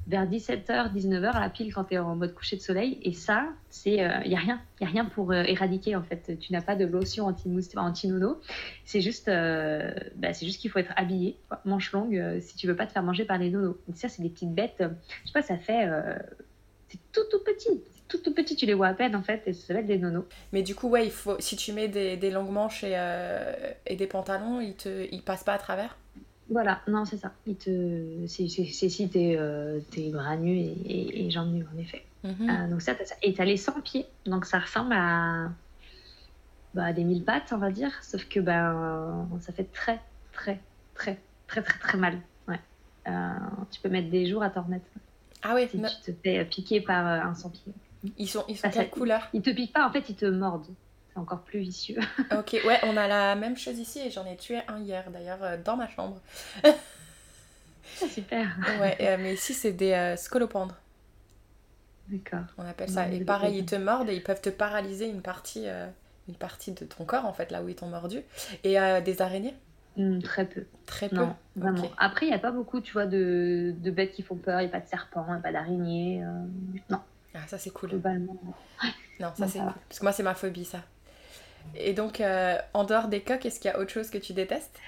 [0.07, 3.01] vers 17h, 19h à la pile quand tu es en mode coucher de soleil.
[3.03, 4.61] Et ça, c'est il n'y a rien.
[4.81, 6.39] Il y a rien pour éradiquer en fait.
[6.39, 8.41] Tu n'as pas de lotion anti-nono.
[8.85, 12.93] C'est juste, bah, juste qu'il faut être habillé, manche longue, si tu veux pas te
[12.93, 13.77] faire manger par les nonos.
[13.89, 14.85] Et ça, c'est des petites bêtes.
[15.25, 15.89] Je sais pas, ça fait.
[16.89, 17.83] c'est tout tout petit
[18.13, 19.99] tout, tout petit, tu les vois à peine en fait, et ça va être des
[19.99, 20.27] nonos.
[20.53, 23.55] Mais du coup, ouais, il faut, si tu mets des, des longues manches et, euh,
[23.87, 25.97] et, des pantalons, ils te, ils passent pas à travers?
[26.51, 27.33] Voilà, non, c'est ça.
[27.47, 29.81] Il te, c'est, si t'es, euh,
[30.13, 32.05] bras nus et, et, jambes nues, en effet.
[32.25, 32.51] Mhm.
[32.51, 33.15] Euh, donc ça, t'as ça.
[33.23, 35.49] Et t'as les 100 pieds, donc ça ressemble à,
[36.75, 40.01] bah, des mille pattes, on va dire, sauf que ben, ça fait très,
[40.33, 40.61] très,
[40.95, 42.19] très, très, très, très mal.
[42.47, 42.61] Ouais.
[43.09, 43.31] Euh,
[43.71, 44.85] tu peux mettre des jours à t'en remettre.
[45.43, 47.73] Ah oui, si tu te fais piquer par un 100 pieds.
[48.19, 50.67] Ils sont, ils sont quelle couleur Ils te piquent pas, en fait, ils te mordent.
[51.13, 51.99] c'est encore plus vicieux.
[52.33, 55.43] ok, ouais, on a la même chose ici et j'en ai tué un hier d'ailleurs
[55.43, 56.21] euh, dans ma chambre.
[56.65, 56.71] Ah,
[58.09, 58.49] super.
[58.81, 60.77] Ouais, euh, mais ici c'est des euh, scolopendres.
[62.09, 62.45] D'accord.
[62.59, 63.09] On appelle ça.
[63.09, 65.87] Et pareil, ils te mordent et ils peuvent te paralyser une partie, euh,
[66.29, 68.23] une partie de ton corps en fait, là où ils t'ont mordu.
[68.65, 69.55] Et des araignées
[69.97, 70.65] Hmm, très peu.
[70.87, 71.17] Très peu.
[71.17, 71.91] Non, vraiment.
[71.99, 74.61] Après, il n'y a pas beaucoup, tu vois, de, de bêtes qui font peur.
[74.61, 76.25] Il n'y a pas de serpents, il n'y a pas d'araignées.
[76.25, 76.47] euh,
[76.89, 77.01] Non,
[77.35, 77.91] Ah, ça c'est cool.
[77.91, 78.37] globalement.
[79.21, 79.73] Non, ça c'est cool.
[79.89, 80.83] Parce que moi c'est ma phobie ça.
[81.77, 84.33] Et donc, euh, en dehors des coques, est-ce qu'il y a autre chose que tu
[84.33, 84.81] détestes?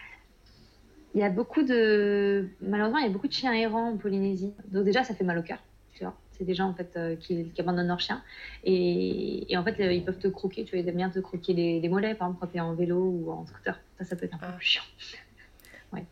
[1.15, 2.49] Il y a beaucoup de.
[2.61, 4.53] Malheureusement, il y a beaucoup de chiens errants en Polynésie.
[4.73, 5.59] Donc, déjà, ça fait mal au cœur.
[5.95, 6.17] Tu vois.
[6.33, 8.25] C'est des gens en fait, euh, qui, qui abandonnent leurs chiens.
[8.65, 10.65] Et, et en fait, euh, ils peuvent te croquer.
[10.65, 12.61] Tu vois, ils aiment bien te croquer les, les mollets, par exemple, quand tu es
[12.61, 13.79] en vélo ou en scooter.
[13.99, 14.57] Ça, ça peut être un peu Ah.
[14.59, 14.83] chiant.
[15.93, 16.05] ouais.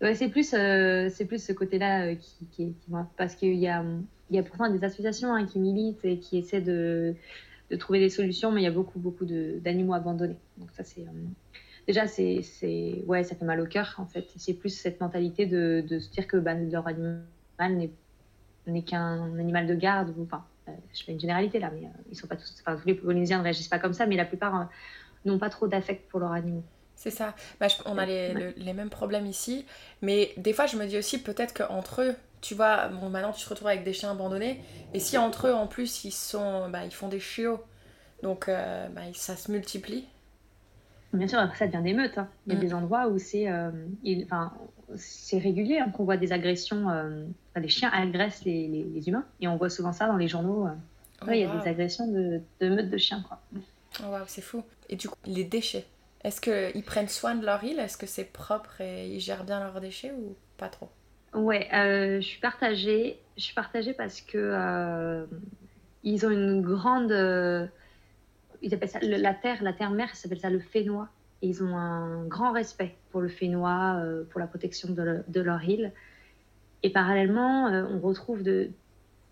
[0.00, 3.68] Ouais, c'est plus, euh, c'est plus ce côté-là euh, qui, qui, qui parce qu'il y
[3.68, 3.84] a,
[4.30, 7.14] il y a pourtant des associations hein, qui militent et qui essaient de,
[7.70, 10.36] de trouver des solutions, mais il y a beaucoup, beaucoup d'animaux abandonnés.
[10.58, 11.12] Donc ça, c'est euh,
[11.86, 12.42] déjà, c'est,
[13.06, 14.26] ouais, ça fait mal au cœur en fait.
[14.36, 17.22] C'est plus cette mentalité de, de se dire que bah, leur animal
[18.66, 20.14] n'est, qu'un animal de garde.
[20.16, 22.76] ou- Enfin, euh, je fais une généralité là, mais euh, ils sont pas tous, enfin,
[22.76, 24.64] tous les Polynésiens ne réagissent pas comme ça, mais la plupart euh,
[25.24, 26.64] n'ont pas trop d'affect pour leurs animaux.
[26.94, 27.34] C'est ça.
[27.60, 29.64] Bah, je- on a les, le- les mêmes problèmes ici.
[30.02, 33.44] Mais des fois, je me dis aussi peut-être qu'entre eux, tu vois, bon, maintenant tu
[33.44, 34.60] te retrouves avec des chiens abandonnés.
[34.94, 37.60] Et si entre eux, en plus, ils, sont, bah, ils font des chiots,
[38.22, 40.06] donc euh, bah, ça se multiplie.
[41.12, 42.18] Bien sûr, après ça devient des meutes.
[42.18, 42.28] hein.
[42.46, 42.60] Il y a Mm.
[42.60, 43.70] des endroits où c'est, euh,
[45.32, 46.88] régulier hein, qu'on voit des agressions.
[46.90, 50.16] euh, enfin, des chiens agressent les, les- les humains, et on voit souvent ça dans
[50.16, 50.66] les journaux.
[50.66, 50.70] euh.
[51.22, 53.40] Oh, Ouais, il y a des agressions de, de meutes de chiens, quoi.
[54.04, 54.62] Oh, c'est fou.
[54.88, 55.86] Et du coup, les déchets.
[56.24, 57.78] Est-ce qu'ils prennent soin de leur île?
[57.78, 60.88] Est-ce que c'est propre et ils gèrent bien leurs déchets ou pas trop?
[61.34, 63.24] Ouais, euh, je suis partagée.
[63.36, 65.26] Je suis partagée parce que euh,
[66.02, 67.12] ils ont une grande.
[67.12, 67.66] euh,
[68.62, 71.10] ils appellent ça la terre, la terre mère, ça s'appelle ça le fénois.
[71.42, 75.62] Ils ont un grand respect pour le fénois, pour la protection de, le- de leur
[75.64, 75.94] île.
[76.82, 78.70] Et parallèlement, on retrouve de,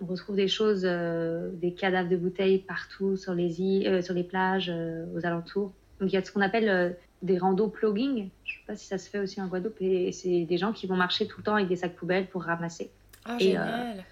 [0.00, 4.70] on retrouve des choses, des cadavres de bouteilles partout sur les îles, sur les plages,
[5.14, 5.74] aux alentours.
[6.00, 8.30] Donc il y a ce qu'on appelle des randos plugging.
[8.44, 9.76] Je sais pas si ça se fait aussi en Guadeloupe.
[9.80, 12.44] Et c'est des gens qui vont marcher tout le temps avec des sacs poubelles pour
[12.44, 12.90] ramasser.
[13.24, 14.04] Ah, Et, euh, génial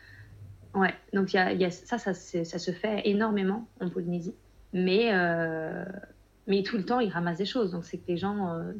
[0.74, 4.34] Ouais, donc y a, y a- ça, ça, se- ça se fait énormément en Polynésie.
[4.72, 5.84] Mais, euh,
[6.48, 7.70] mais tout le temps, ils ramassent des choses.
[7.70, 8.52] Donc c'est que les gens.
[8.58, 8.72] euh,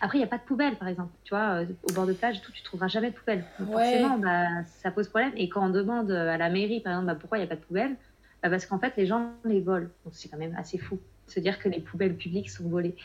[0.00, 1.12] Après, il n'y a pas de poubelle, par exemple.
[1.24, 3.44] Tu vois, euh, au bord de plage, tout, tu trouveras jamais de poubelle.
[3.58, 3.82] Donc, Ouais.
[3.82, 5.32] Forcément, bah, ça pose problème.
[5.36, 7.56] Et quand on demande à la mairie, par exemple, bah, pourquoi il n'y a pas
[7.56, 7.96] de poubelle,
[8.42, 9.88] bah, parce qu'en fait, les gens les volent.
[10.04, 12.96] Donc c'est quand même assez fou se dire que les poubelles publiques sont volées.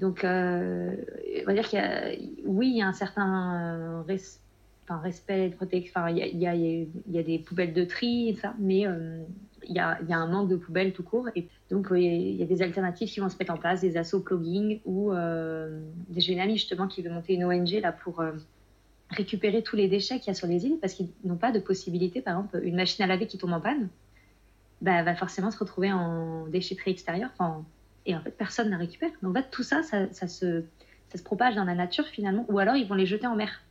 [0.00, 0.96] Donc, euh,
[1.42, 2.10] on va dire qu'il y a,
[2.46, 4.38] oui, il y a un certain euh, res-
[4.84, 6.06] enfin, respect, protection.
[6.08, 9.22] Il y a, des poubelles de tri et ça, mais euh,
[9.68, 11.28] il, y a, un manque de poubelles tout court.
[11.36, 14.20] Et donc, il y a des alternatives qui vont se mettre en place, des assauts
[14.20, 15.80] plugging ou euh,
[16.16, 18.24] j'ai une justement qui veut monter une ONG là pour
[19.10, 21.58] récupérer tous les déchets qu'il y a sur les îles parce qu'ils n'ont pas de
[21.58, 22.22] possibilité.
[22.22, 23.90] Par exemple, une machine à laver qui tombe en panne,
[24.80, 27.30] bah, va forcément se retrouver en déchetterie extérieure.
[27.34, 27.66] Enfin,
[28.10, 29.10] et en fait, personne ne la récupère.
[29.22, 30.62] Donc, en fait, tout ça, ça, ça se,
[31.10, 32.44] ça se propage dans la nature finalement.
[32.48, 33.62] Ou alors, ils vont les jeter en mer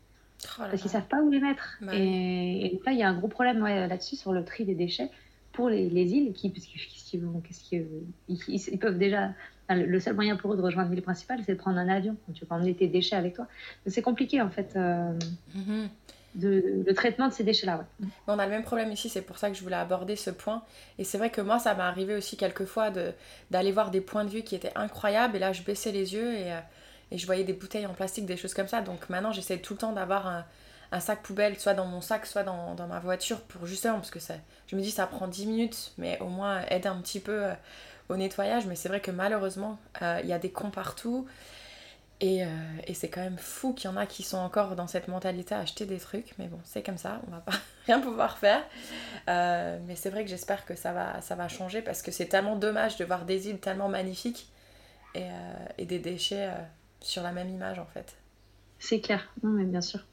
[0.57, 1.77] Oh parce qu'ils savent pas où les mettre.
[1.81, 4.63] Bah et, et là, il y a un gros problème ouais, là-dessus sur le tri
[4.65, 5.09] des déchets
[5.51, 7.85] pour les, les îles qui, parce qu'ils vont, qu'est-ce qu'ils,
[8.29, 9.33] ils, ils- peuvent déjà.
[9.67, 12.15] enfin, le- seul moyen pour eux de rejoindre l'île principale, c'est de prendre un avion.
[12.27, 13.47] Donc, tu peux emmener tes déchets avec toi.
[13.85, 15.11] C'est compliqué en fait euh,
[15.55, 15.89] Mhm.
[16.35, 17.85] De, le traitement de ces déchets-là.
[18.27, 20.63] On a le même problème ici, c'est pour ça que je voulais aborder ce point.
[20.97, 23.13] Et c'est vrai que moi, ça m'est arrivé aussi quelquefois de,
[23.51, 25.35] d'aller voir des points de vue qui étaient incroyables.
[25.35, 26.59] Et là, je baissais les yeux et, euh,
[27.11, 28.81] et je voyais des bouteilles en plastique, des choses comme ça.
[28.81, 30.45] Donc maintenant, j'essaie tout le temps d'avoir un,
[30.91, 34.11] un sac poubelle, soit dans mon sac, soit dans, dans ma voiture, pour justement, parce
[34.11, 34.35] que ça,
[34.67, 37.53] je me dis, ça prend 10 minutes, mais au moins aide un petit peu euh,
[38.09, 38.65] au nettoyage.
[38.67, 41.27] Mais c'est vrai que malheureusement, euh, il y a des cons partout.
[42.21, 42.47] Et, euh,
[42.85, 45.55] et c'est quand même fou qu'il y en a qui sont encore dans cette mentalité
[45.55, 46.33] à acheter des trucs.
[46.37, 47.53] Mais bon, c'est comme ça, on va pas
[47.85, 48.61] rien pouvoir faire.
[49.29, 52.25] Euh, mais c'est vrai que j'espère que ça va, ça va changer parce que c'est
[52.25, 54.49] tellement dommage de voir des îles tellement magnifiques
[55.15, 56.49] et, euh, et des déchets
[56.99, 58.15] sur la même image en fait.
[58.79, 59.31] C'est clair.
[59.41, 60.05] Non, mais bien sûr.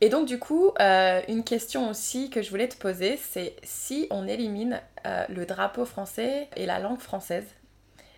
[0.00, 4.28] Et donc du coup, une question aussi que je voulais te poser, c'est si on
[4.28, 7.46] élimine le drapeau français et la langue française,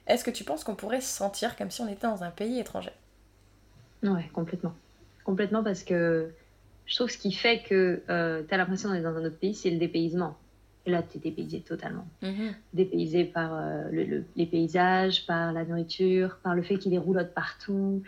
[0.07, 2.59] est-ce que tu penses qu'on pourrait se sentir comme si on était dans un pays
[2.61, 2.92] étranger?
[4.02, 4.74] Ouais, complètement.
[5.24, 6.34] Complètement parce que
[6.84, 9.38] je trouve que ce qui fait que euh, tu as l'impression d'être dans un autre
[9.38, 10.36] pays, c'est le dépaysement.
[10.84, 12.07] Et là, tu es dépaysé totalement.
[12.72, 16.96] dépaysé par euh, le- le- les paysages, par la nourriture, par le fait qu'il y
[16.96, 18.02] ait des roulottes partout,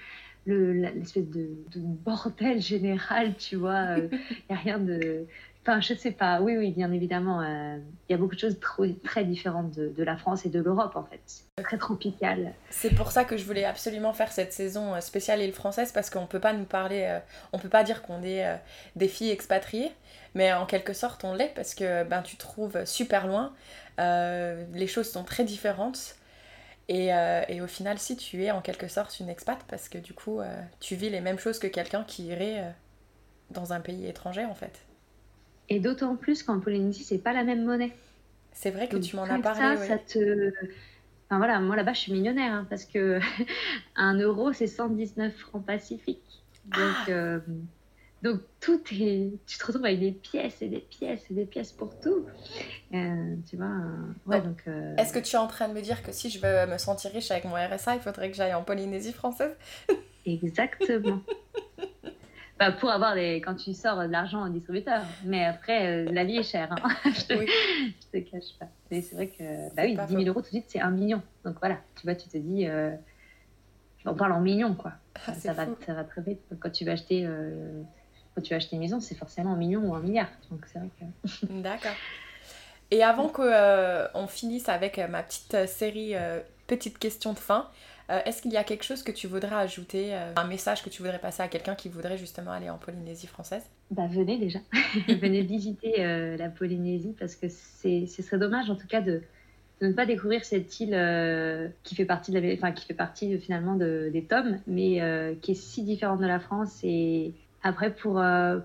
[0.46, 3.98] le- l'espèce de, de bordel général, tu vois.
[3.98, 4.10] Il
[4.50, 5.26] n'y a rien de.
[5.68, 6.40] Enfin, je sais pas.
[6.40, 7.42] Oui, oui, bien évidemment.
[7.42, 7.76] euh,
[8.08, 8.58] Il y a beaucoup de choses
[9.04, 11.20] très différentes de, la France et de l'Europe, en fait.
[11.62, 12.54] Très tropical.
[12.70, 16.08] C'est pour ça que je voulais absolument faire cette saison euh, spéciale île française parce
[16.08, 17.18] qu'on peut pas nous parler, euh,
[17.52, 18.56] on peut pas dire qu'on est euh,
[18.96, 19.92] des filles expatriées,
[20.34, 23.52] mais en quelque sorte on l'est parce que ben tu trouves super loin,
[23.98, 26.16] les choses sont très différentes
[26.88, 27.08] et,
[27.48, 30.40] et au final si tu es en quelque sorte une expat parce que du coup
[30.80, 32.74] tu vis les mêmes choses que quelqu'un qui irait
[33.50, 34.87] dans un pays étranger en fait.
[35.68, 37.92] Et d'autant plus qu'en Polynésie, c'est pas la même monnaie.
[38.52, 39.60] C'est vrai que Donc, tu m'en as parlé.
[39.60, 39.86] Ça, ouais.
[39.86, 40.50] ça te.
[41.30, 43.20] Enfin voilà, moi là-bas, je suis millionnaire hein, parce que
[43.96, 46.42] un euro, c'est 119 francs pacifiques.
[46.64, 47.10] Donc, Ah.
[47.10, 47.40] euh,
[48.22, 49.30] donc tout est.
[49.46, 52.26] Tu te retrouves avec des pièces et des pièces et des pièces pour tout.
[52.94, 53.66] Euh, tu vois.
[53.66, 54.62] euh, Ouais, Donc, donc.
[54.68, 56.78] euh, Est-ce que tu es en train de me dire que si je veux me
[56.78, 59.54] sentir riche avec mon RSA, il faudrait que j'aille en Polynésie française?
[60.26, 61.20] Exactement.
[62.58, 63.40] Bah, pour avoir des.
[63.40, 65.02] Quand tu sors de l'argent au distributeur.
[65.24, 66.72] Mais après, euh, la vie est chère.
[66.72, 66.88] hein.
[67.04, 67.34] je, te...
[67.34, 67.46] Oui.
[68.00, 68.66] je te cache pas.
[68.90, 69.74] Mais c'est vrai que.
[69.74, 70.28] Bah oui, pas 10 000 faux.
[70.30, 71.22] euros tout de suite, c'est un million.
[71.44, 72.66] Donc voilà, tu vois, tu te dis.
[72.66, 72.90] euh,
[74.04, 74.92] On parle en millions, quoi.
[75.26, 76.40] Ah, ça, va, ça va très vite.
[76.60, 77.24] Quand tu vas acheter.
[77.26, 77.80] euh,
[78.34, 80.28] Quand tu vas acheter une maison, c'est forcément un million ou un milliard.
[80.50, 81.46] Donc c'est vrai que.
[81.62, 81.94] D'accord.
[82.90, 86.14] Et avant que euh, on finisse avec ma petite série
[86.66, 87.68] petites questions de fin,
[88.10, 90.88] euh, est-ce qu'il y a quelque chose que tu voudrais ajouter, euh, un message que
[90.88, 93.62] tu voudrais passer à quelqu'un qui voudrait justement aller en Polynésie française?
[93.90, 94.60] Bah venez déjà,
[95.08, 99.20] venez visiter euh, la Polynésie parce que ce serait dommage en tout cas de,
[99.82, 103.76] ne pas découvrir cette île qui fait partie de la, enfin qui fait partie finalement
[103.76, 106.80] de, des tomes, mais qui est si différente de la France.
[106.82, 107.32] Et
[107.62, 108.20] après pour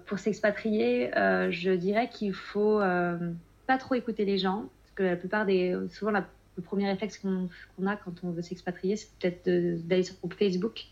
[0.07, 5.45] pour s'expatrier, je dirais qu'il faut pas trop écouter les gens parce que la plupart
[5.45, 6.11] des, souvent
[6.55, 7.49] le premier réflexe qu'on,
[7.87, 10.85] a quand on veut s'expatrier, c'est peut-être d'aller sur le groupe Facebook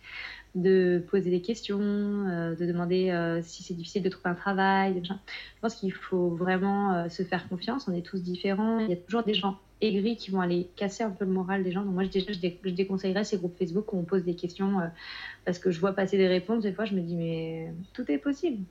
[0.54, 5.02] de poser des questions, euh, de demander euh, si c'est difficile de trouver un travail.
[5.04, 5.14] Je
[5.62, 7.88] pense qu'il faut vraiment euh, se faire confiance.
[7.88, 8.80] On est tous différents.
[8.80, 11.64] Il y a toujours des gens aigris qui vont aller casser un peu le moral
[11.64, 11.84] des gens.
[11.86, 14.36] Donc moi, je, déjà, je, dé- je déconseillerais ces groupes Facebook où on pose des
[14.36, 14.80] questions
[15.46, 16.64] parce que je vois passer des réponses.
[16.64, 18.64] Des fois, je me dis mais tout est possible.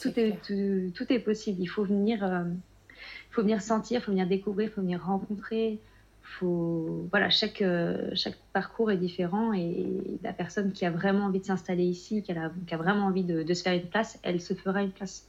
[0.00, 1.60] Tout est, tout, tout est possible.
[1.60, 5.80] Il faut venir, il faut venir sentir, il faut venir découvrir, il faut venir rencontrer.
[6.26, 9.86] Faut, voilà, chaque, euh, chaque parcours est différent et
[10.22, 13.24] la personne qui a vraiment envie de s'installer ici, qui a, qui a vraiment envie
[13.24, 15.28] de, de se faire une place, elle se fera une place.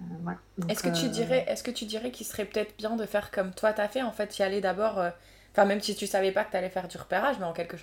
[0.00, 0.38] Euh, voilà.
[0.58, 3.06] Donc, Est-ce que tu euh, dirais, est-ce que tu dirais qu'il serait peut-être bien de
[3.06, 5.10] faire comme toi t'as fait, en fait, y aller d'abord, euh,
[5.52, 7.76] enfin même si tu savais pas que t'allais faire du repérage, mais en quelque,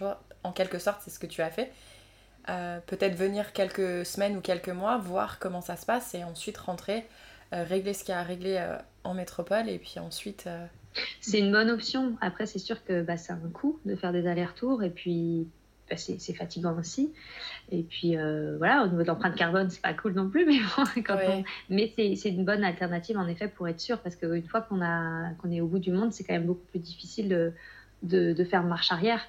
[0.44, 1.72] en quelque sorte c'est ce que tu as fait.
[2.88, 7.08] Peut-être venir quelques semaines ou quelques mois, voir comment ça se passe et ensuite rentrer,
[7.54, 8.62] régler ce qu'il y a à régler
[9.06, 10.50] en métropole et puis ensuite.
[11.22, 12.16] C'est une bonne option.
[12.22, 15.48] Après, c'est sûr que bah, ça a un coût de faire des allers-retours et puis
[15.90, 17.12] bah, c'est fatigant aussi.
[17.72, 20.60] Et puis euh, voilà, au niveau de l'empreinte carbone, c'est pas cool non plus, mais
[20.78, 21.28] bon, quand Ouais.
[21.30, 24.82] on- mais c'est une bonne alternative en effet pour être sûr parce qu'une fois qu'on
[24.82, 27.52] a qu'on est au bout du monde, c'est quand même beaucoup plus difficile de,
[28.04, 29.22] de, de faire marche arrière.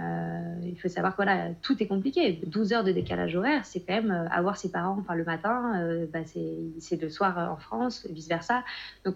[0.00, 2.40] Euh, il faut savoir que voilà, tout est compliqué.
[2.46, 5.80] 12 heures de décalage horaire, c'est quand même euh, avoir ses parents enfin, le matin,
[5.80, 8.64] euh, bah, c'est c'est le soir en France, vice versa.
[9.04, 9.14] Donc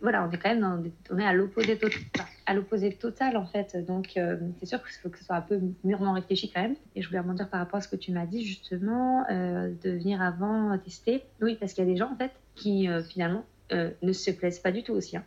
[0.00, 2.00] voilà, on est quand même on est à l'opposé total,
[2.46, 3.76] à l'opposé total en fait.
[3.86, 6.76] Donc euh, c'est sûr qu'il faut que ce soit un peu mûrement réfléchi quand même.
[6.94, 9.90] Et je voulais rebondir par rapport à ce que tu m'as dit justement euh, de
[9.90, 11.22] venir avant tester.
[11.40, 14.30] Oui, parce qu'il y a des gens en fait qui euh, finalement euh, ne se
[14.30, 15.16] plaisent pas du tout aussi.
[15.16, 15.24] hein.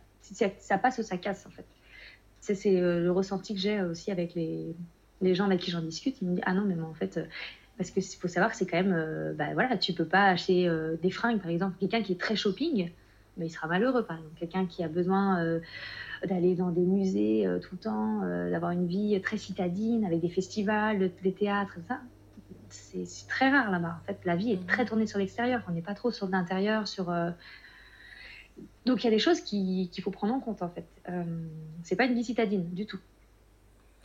[0.60, 1.66] Ça, passe ou ça casse en fait.
[2.40, 4.74] C'est c'est, euh, le ressenti que j'ai aussi avec les,
[5.20, 6.20] les gens avec qui j'en discute.
[6.22, 7.24] Ils me disent ah non mais en fait euh,
[7.76, 10.68] parce que faut savoir que c'est quand même euh, bah voilà tu peux pas acheter
[10.68, 12.90] euh, des fringues par exemple quelqu'un qui est très shopping
[13.36, 15.60] mais il sera malheureux par exemple quelqu'un qui a besoin euh,
[16.26, 20.20] d'aller dans des musées euh, tout le temps euh, d'avoir une vie très citadine avec
[20.20, 22.00] des festivals des théâtres ça
[22.68, 24.66] c'est très rare là-bas en fait la vie est Mhm.
[24.66, 27.10] très tournée sur l'extérieur on n'est pas trop sur l'intérieur sur
[28.84, 30.86] donc il y a des choses qui- qu'il faut prendre en compte en fait
[31.84, 33.00] c'est pas une vie citadine du tout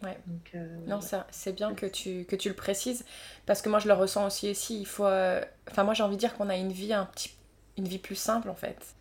[0.04, 0.16] Ouais.
[0.28, 0.56] donc
[0.86, 3.04] Non, ça, c'est bien que tu, que tu le précises,
[3.48, 4.80] parce que moi je le ressens aussi ici.
[4.80, 7.32] Il faut, enfin moi j'ai envie de dire qu'on a une vie un petit,
[7.80, 8.94] une vie plus simple en fait.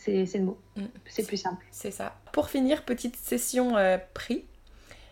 [0.00, 0.84] C'est le mot Mm.
[1.06, 2.16] c'est plus simple C'est ça.
[2.32, 4.44] Pour finir, petite session euh, prix.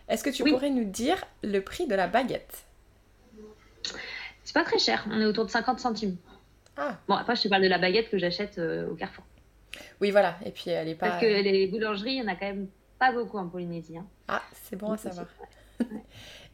[0.07, 0.51] Est-ce que tu Oui.
[0.51, 2.65] pourrais nous dire le prix de la baguette?
[4.43, 6.17] C'est pas très cher on est autour de 50 centimes
[6.77, 9.23] Ah, bon après je te parle de la baguette que j'achète euh, au Carrefour
[10.01, 10.37] oui voilà.
[10.45, 11.09] Et puis elle est pas.
[11.09, 12.67] Parce que les boulangeries, il n'y en a quand même
[12.97, 13.97] pas beaucoup en Polynésie.
[13.97, 14.07] hein.
[14.27, 15.27] Ah, c'est bon à savoir.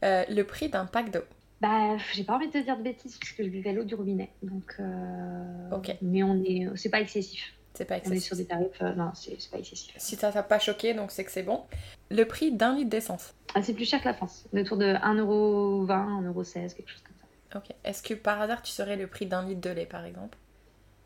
[0.03, 1.21] Euh, le prix d'un pack d'eau.
[1.61, 3.95] Bah, j'ai pas envie de te dire de bêtises parce que je buvais l'eau du
[3.95, 4.29] robinet.
[4.43, 5.95] Donc, euh, Ok.
[6.01, 7.53] Mais on est, c'est pas excessif.
[7.76, 8.23] C'est pas On est excessif.
[8.28, 9.93] sur des tarifs, euh, non, c'est pas excessif.
[9.97, 11.61] Si ça t'a pas choqué, donc c'est que c'est bon.
[12.09, 13.34] Le prix d'un litre d'essence.
[13.53, 17.57] Ah, c'est plus cher que la France, autour de 1,20€, 1,16€, quelque chose comme ça.
[17.57, 17.76] Ok.
[17.84, 20.38] Est-ce que par hasard tu saurais le prix d'un litre de lait par exemple?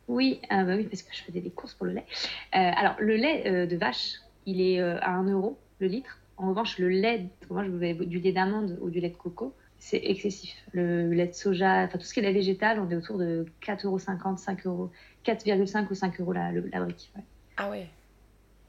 [0.08, 2.06] Oui, bah oui, parce que je faisais des courses pour le lait.
[2.52, 4.14] alors, le lait de vache,
[4.48, 6.18] il est à 1 euro le litre.
[6.38, 9.54] En revanche, le lait, moi je buvais du lait d'amande ou du lait de coco,
[9.78, 10.56] c'est excessif.
[10.72, 13.46] Le lait de soja, enfin tout ce qui est lait végétal, on est autour de
[13.62, 14.92] 4,50 euros, 5 euros,
[15.26, 17.12] 4,5 ou 5 euros la, la brique.
[17.58, 17.88] Ah ouais.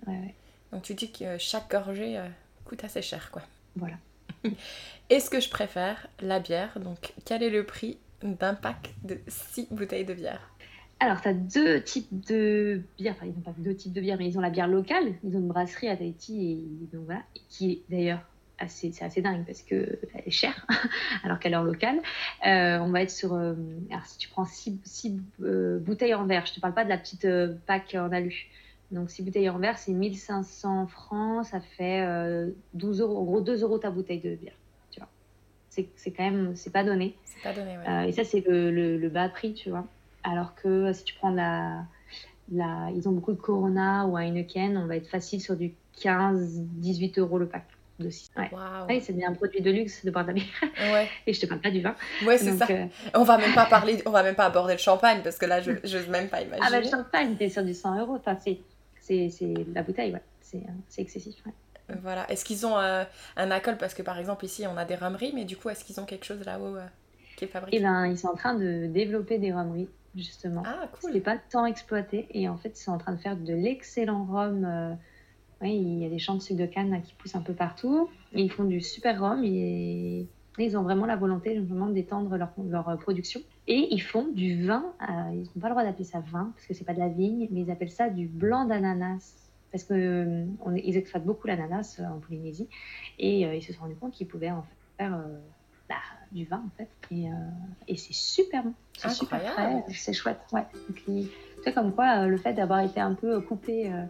[0.06, 0.34] ouais.
[0.72, 2.28] Donc tu dis que chaque gorgée euh,
[2.64, 3.42] coûte assez cher, quoi.
[3.76, 3.96] Voilà.
[5.10, 6.78] Est-ce que je préfère la bière?
[6.78, 10.50] Donc quel est le prix d'un pack de 6 bouteilles de bière?
[11.02, 13.14] Alors, tu as deux types de bières.
[13.16, 15.14] Enfin, ils n'ont pas deux types de bières, mais ils ont la bière locale.
[15.24, 18.20] Ils ont une brasserie à Tahiti, et donc voilà, qui est d'ailleurs
[18.60, 20.66] assez, c'est assez dingue parce qu'elle est chère,
[21.24, 22.00] alors qu'elle est en local.
[22.46, 23.34] Euh, on va être sur.
[23.34, 23.54] Euh,
[23.90, 24.78] alors, si tu prends six,
[25.42, 27.26] euh, bouteilles en verre, je ne te parle pas de la petite
[27.66, 28.48] pack en alu.
[28.92, 32.06] Donc, six bouteilles en verre, c'est 1500 francs, ça fait
[32.74, 33.18] 12 euros.
[33.18, 34.54] En gros, 2 euros ta bouteille de bière.
[34.90, 35.08] Tu vois.
[35.68, 36.54] C'est, quand même.
[36.56, 37.14] C'est pas donné.
[37.24, 38.08] C'est pas donné, ouais.
[38.08, 39.86] et ça, c'est le, le, le bas prix, tu vois.
[40.22, 41.84] Alors que si tu prends la,
[42.52, 47.20] la, ils ont beaucoup de Corona ou Heineken, on va être facile sur du 15-18
[47.20, 47.64] euros le pack.
[48.00, 48.30] De 6.
[48.36, 48.50] Ouais.
[48.88, 50.46] ouais c'est un produit de luxe de boire de la bière.
[50.92, 51.08] Ouais.
[51.26, 51.94] Et je te parle pas du vin.
[52.24, 52.66] Ouais, c'est ça.
[52.70, 55.44] Euh, on va même pas parler, on va même pas aborder le champagne parce que
[55.44, 56.66] là, je n'ose même pas imaginer.
[56.66, 58.16] Ah, bah, le champagne, t'es sur du 100 euros.
[58.16, 58.58] Enfin, c'est
[59.74, 60.22] la bouteille, ouais.
[60.88, 61.36] C'est excessif.
[61.44, 61.52] Ouais.
[61.90, 62.30] Euh, voilà.
[62.30, 63.04] Est-ce qu'ils ont euh,
[63.36, 63.76] un alcool?
[63.76, 66.06] Parce que par exemple, ici, on a des rhumeries, mais du coup, est-ce qu'ils ont
[66.06, 66.76] quelque chose là-haut
[67.36, 67.76] qui est fabriqué?
[67.76, 70.62] Eh ben, ils sont en train de développer des rhumeries justement.
[70.64, 71.10] Ah, cool.
[71.12, 74.24] C'est pas tant exploité et en fait, ils sont en train de faire de l'excellent
[74.24, 74.96] rhum.
[75.62, 77.54] Euh, oui, il y a des champs de sucre de canne qui poussent un peu
[77.54, 78.08] partout.
[78.32, 80.26] Et ils font du super rhum et,
[80.58, 83.40] ils ont vraiment la volonté d'étendre leur, leur, euh, production.
[83.66, 84.84] Et ils font du vin.
[85.02, 87.08] Euh, ils n'ont pas le droit d'appeler ça vin parce que c'est pas de la
[87.08, 89.36] vigne, mais ils appellent ça du blanc d'ananas
[89.72, 92.68] parce qu'ils exploitent beaucoup l'ananas en Polynésie
[93.20, 94.64] et ils se sont rendus compte qu'ils pouvaient en
[94.98, 95.16] faire
[95.90, 95.96] bah,
[96.30, 96.88] du vin en fait.
[97.10, 97.34] Et, euh,
[97.88, 98.72] et c'est super bon.
[98.96, 100.40] C'est super frais, c'est chouette.
[100.52, 100.64] Ouais.
[101.04, 101.24] tu
[101.64, 104.04] sais, comme quoi, euh, le fait d'avoir été un peu coupé euh,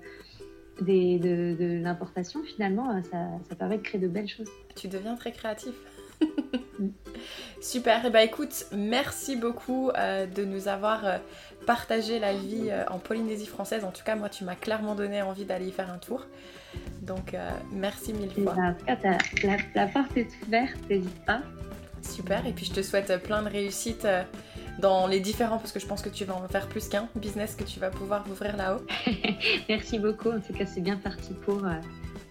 [0.80, 4.48] des, de, de l'importation, finalement, ça, ça, permet de créer de belles choses.
[4.76, 5.72] Tu deviens très créatif.
[6.78, 6.88] Mm.
[7.60, 11.20] Super, et eh ben écoute, merci beaucoup de nous avoir
[11.66, 13.84] partagé la vie en Polynésie française.
[13.84, 16.26] En tout cas, moi, tu m'as clairement donné envie d'aller y faire un tour.
[17.02, 17.36] Donc,
[17.70, 18.54] merci mille fois.
[18.54, 21.42] Ben, en tout cas, la, la porte est ouverte, n'hésite pas.
[22.02, 24.22] Super, et puis je te souhaite plein de réussite euh,
[24.80, 27.54] dans les différents, parce que je pense que tu vas en faire plus qu'un business
[27.54, 28.84] que tu vas pouvoir ouvrir là-haut.
[29.68, 31.64] Merci beaucoup, en tout cas c'est bien parti pour.
[31.64, 31.72] Euh,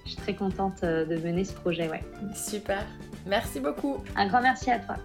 [0.05, 2.03] je suis très contente euh, de mener ce projet, ouais.
[2.33, 2.83] Super,
[3.27, 3.97] merci beaucoup.
[4.15, 4.95] Un grand merci à toi.